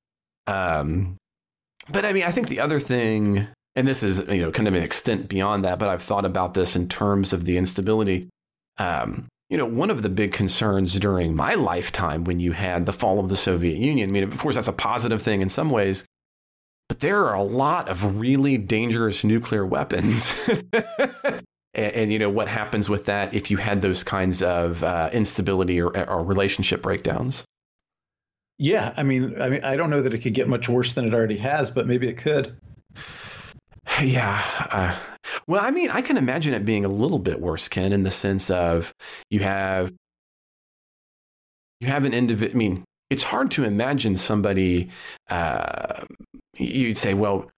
[0.46, 1.16] Um,
[1.90, 4.74] but I mean, I think the other thing, and this is you know kind of
[4.74, 8.28] an extent beyond that, but I've thought about this in terms of the instability.
[8.78, 12.92] Um, you know, one of the big concerns during my lifetime when you had the
[12.92, 15.70] fall of the Soviet Union, I mean, of course, that's a positive thing in some
[15.70, 16.04] ways,
[16.88, 20.34] but there are a lot of really dangerous nuclear weapons.
[20.72, 21.44] and,
[21.74, 25.80] and, you know what happens with that if you had those kinds of uh, instability
[25.80, 27.44] or, or relationship breakdowns.
[28.58, 31.06] Yeah, I mean, I mean, I don't know that it could get much worse than
[31.06, 32.56] it already has, but maybe it could.
[34.02, 34.42] Yeah.
[34.70, 34.98] Uh,
[35.46, 38.10] well, I mean, I can imagine it being a little bit worse, Ken, in the
[38.10, 38.94] sense of
[39.30, 39.92] you have
[41.80, 42.54] you have an individual.
[42.54, 44.90] I mean, it's hard to imagine somebody
[45.28, 46.04] uh,
[46.58, 47.50] you'd say, well,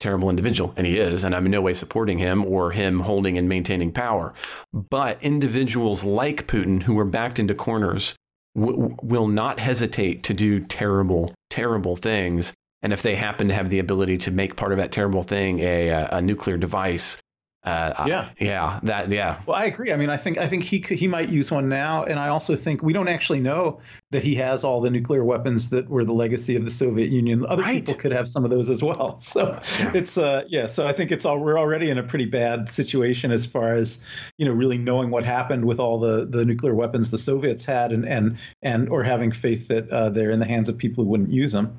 [0.00, 3.36] terrible individual, and he is, and I'm in no way supporting him or him holding
[3.36, 4.32] and maintaining power.
[4.72, 8.16] But individuals like Putin who are backed into corners
[8.54, 12.54] will not hesitate to do terrible, terrible things.
[12.82, 15.58] And if they happen to have the ability to make part of that terrible thing
[15.60, 17.20] a, a nuclear device,
[17.64, 19.40] uh, yeah, yeah, that yeah.
[19.44, 19.92] Well, I agree.
[19.92, 22.28] I mean, I think I think he could, he might use one now, and I
[22.28, 23.80] also think we don't actually know
[24.12, 27.44] that he has all the nuclear weapons that were the legacy of the Soviet Union.
[27.44, 27.84] Other right.
[27.84, 29.18] people could have some of those as well.
[29.28, 29.92] So yeah.
[29.94, 30.66] it's uh yeah.
[30.66, 34.06] So I think it's all we're already in a pretty bad situation as far as
[34.38, 37.92] you know really knowing what happened with all the the nuclear weapons the Soviets had,
[37.92, 41.10] and and and or having faith that uh, they're in the hands of people who
[41.10, 41.78] wouldn't use them.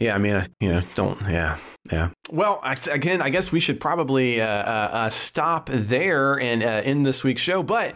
[0.00, 1.58] Yeah, I mean, you know, don't yeah.
[1.90, 2.10] Yeah.
[2.30, 7.06] Well, again, I guess we should probably uh, uh, uh, stop there and uh, end
[7.06, 7.62] this week's show.
[7.62, 7.94] But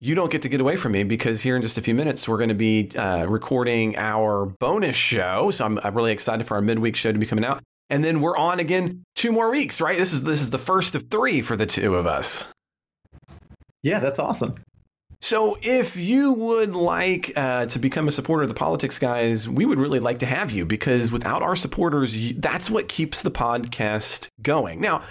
[0.00, 2.26] you don't get to get away from me because here in just a few minutes
[2.26, 5.50] we're going to be uh, recording our bonus show.
[5.50, 8.20] So I'm, I'm really excited for our midweek show to be coming out, and then
[8.20, 9.80] we're on again two more weeks.
[9.80, 9.96] Right?
[9.96, 12.48] This is this is the first of three for the two of us.
[13.82, 14.54] Yeah, that's awesome.
[15.24, 19.64] So, if you would like uh, to become a supporter of the Politics Guys, we
[19.64, 24.28] would really like to have you because without our supporters, that's what keeps the podcast
[24.42, 24.82] going.
[24.82, 25.02] Now,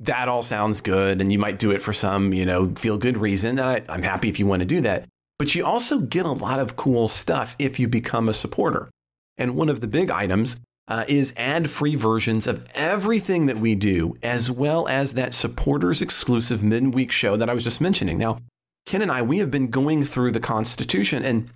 [0.00, 3.16] that all sounds good, and you might do it for some, you know, feel good
[3.16, 3.58] reason.
[3.58, 5.08] I, I'm happy if you want to do that.
[5.38, 8.90] But you also get a lot of cool stuff if you become a supporter.
[9.38, 13.74] And one of the big items uh, is ad free versions of everything that we
[13.74, 18.18] do, as well as that supporters exclusive midweek show that I was just mentioning.
[18.18, 18.36] Now,
[18.86, 21.50] Ken and I, we have been going through the Constitution, and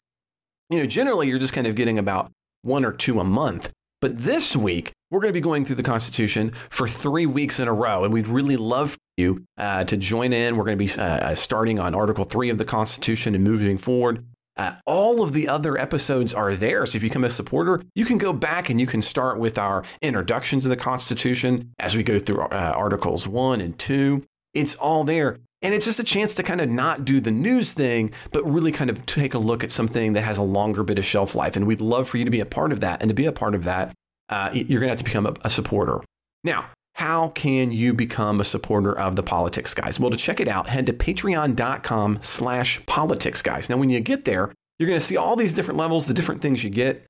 [0.70, 2.30] you know, generally you're just kind of getting about
[2.62, 3.70] one or two a month.
[4.00, 7.68] But this week, we're going to be going through the Constitution for three weeks in
[7.68, 10.56] a row, and we'd really love you uh, to join in.
[10.56, 13.78] We're going to be uh, uh, starting on Article 3 of the Constitution and moving
[13.78, 14.24] forward.
[14.56, 16.84] Uh, all of the other episodes are there.
[16.86, 19.58] So if you become a supporter, you can go back and you can start with
[19.58, 24.24] our introduction to the Constitution as we go through uh, Articles 1 and 2.
[24.54, 25.38] It's all there.
[25.62, 28.72] And it's just a chance to kind of not do the news thing, but really
[28.72, 31.56] kind of take a look at something that has a longer bit of shelf life.
[31.56, 33.00] And we'd love for you to be a part of that.
[33.00, 33.94] And to be a part of that,
[34.28, 36.02] uh, you're going to have to become a, a supporter.
[36.44, 40.48] Now, how can you become a supporter of the politics guys well to check it
[40.48, 45.06] out head to patreon.com slash politics guys now when you get there you're going to
[45.06, 47.04] see all these different levels the different things you get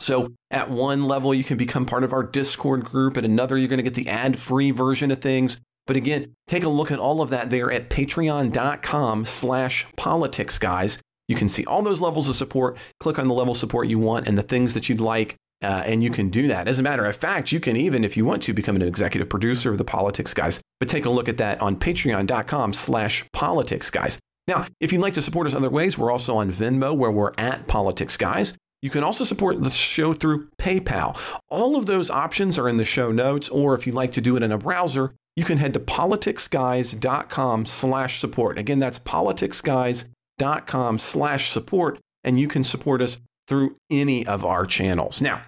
[0.00, 3.68] so at one level you can become part of our discord group at another you're
[3.68, 7.20] going to get the ad-free version of things but again, take a look at all
[7.20, 11.00] of that there at patreon.com slash politics, guys.
[11.28, 12.76] You can see all those levels of support.
[13.00, 16.02] Click on the level support you want and the things that you'd like, uh, and
[16.02, 16.68] you can do that.
[16.68, 19.28] As a matter of fact, you can even, if you want to, become an executive
[19.28, 20.60] producer of the Politics Guys.
[20.78, 24.18] But take a look at that on patreon.com slash politics, guys.
[24.48, 27.32] Now, if you'd like to support us other ways, we're also on Venmo, where we're
[27.38, 28.56] at Politics Guys.
[28.82, 31.16] You can also support the show through PayPal.
[31.48, 34.36] All of those options are in the show notes, or if you'd like to do
[34.36, 38.58] it in a browser, you can head to politicsguys.com slash support.
[38.58, 45.20] Again, that's politicsguys.com slash support, and you can support us through any of our channels.
[45.20, 45.42] Now,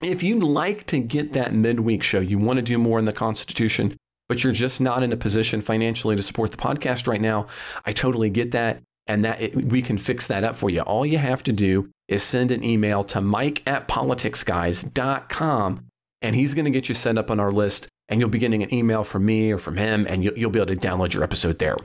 [0.00, 3.12] if you'd like to get that midweek show, you want to do more in the
[3.12, 3.96] Constitution,
[4.28, 7.46] but you're just not in a position financially to support the podcast right now,
[7.84, 8.80] I totally get that.
[9.06, 10.80] And that it, we can fix that up for you.
[10.80, 15.86] All you have to do is send an email to mike at politicsguys.com
[16.22, 18.62] and he's going to get you set up on our list and you'll be getting
[18.62, 21.22] an email from me or from him and you'll, you'll be able to download your
[21.22, 21.76] episode there.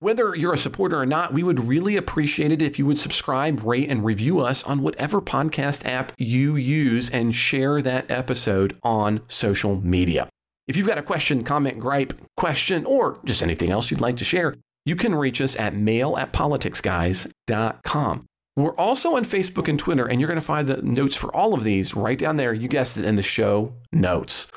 [0.00, 3.64] Whether you're a supporter or not, we would really appreciate it if you would subscribe,
[3.64, 9.22] rate, and review us on whatever podcast app you use and share that episode on
[9.26, 10.28] social media.
[10.68, 14.24] If you've got a question, comment, gripe, question, or just anything else you'd like to
[14.24, 14.54] share,
[14.88, 18.24] you can reach us at mail at politicsguys.com.
[18.56, 21.52] We're also on Facebook and Twitter, and you're going to find the notes for all
[21.52, 22.54] of these right down there.
[22.54, 24.50] You guessed it in the show notes.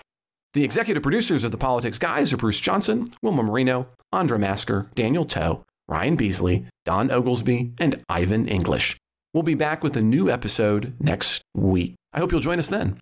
[0.54, 5.26] The executive producers of the Politics Guys are Bruce Johnson, Wilma Marino, Andra Masker, Daniel
[5.26, 8.98] Toe, Ryan Beasley, Don Oglesby, and Ivan English.
[9.34, 11.96] We'll be back with a new episode next week.
[12.14, 13.00] I hope you'll join us then.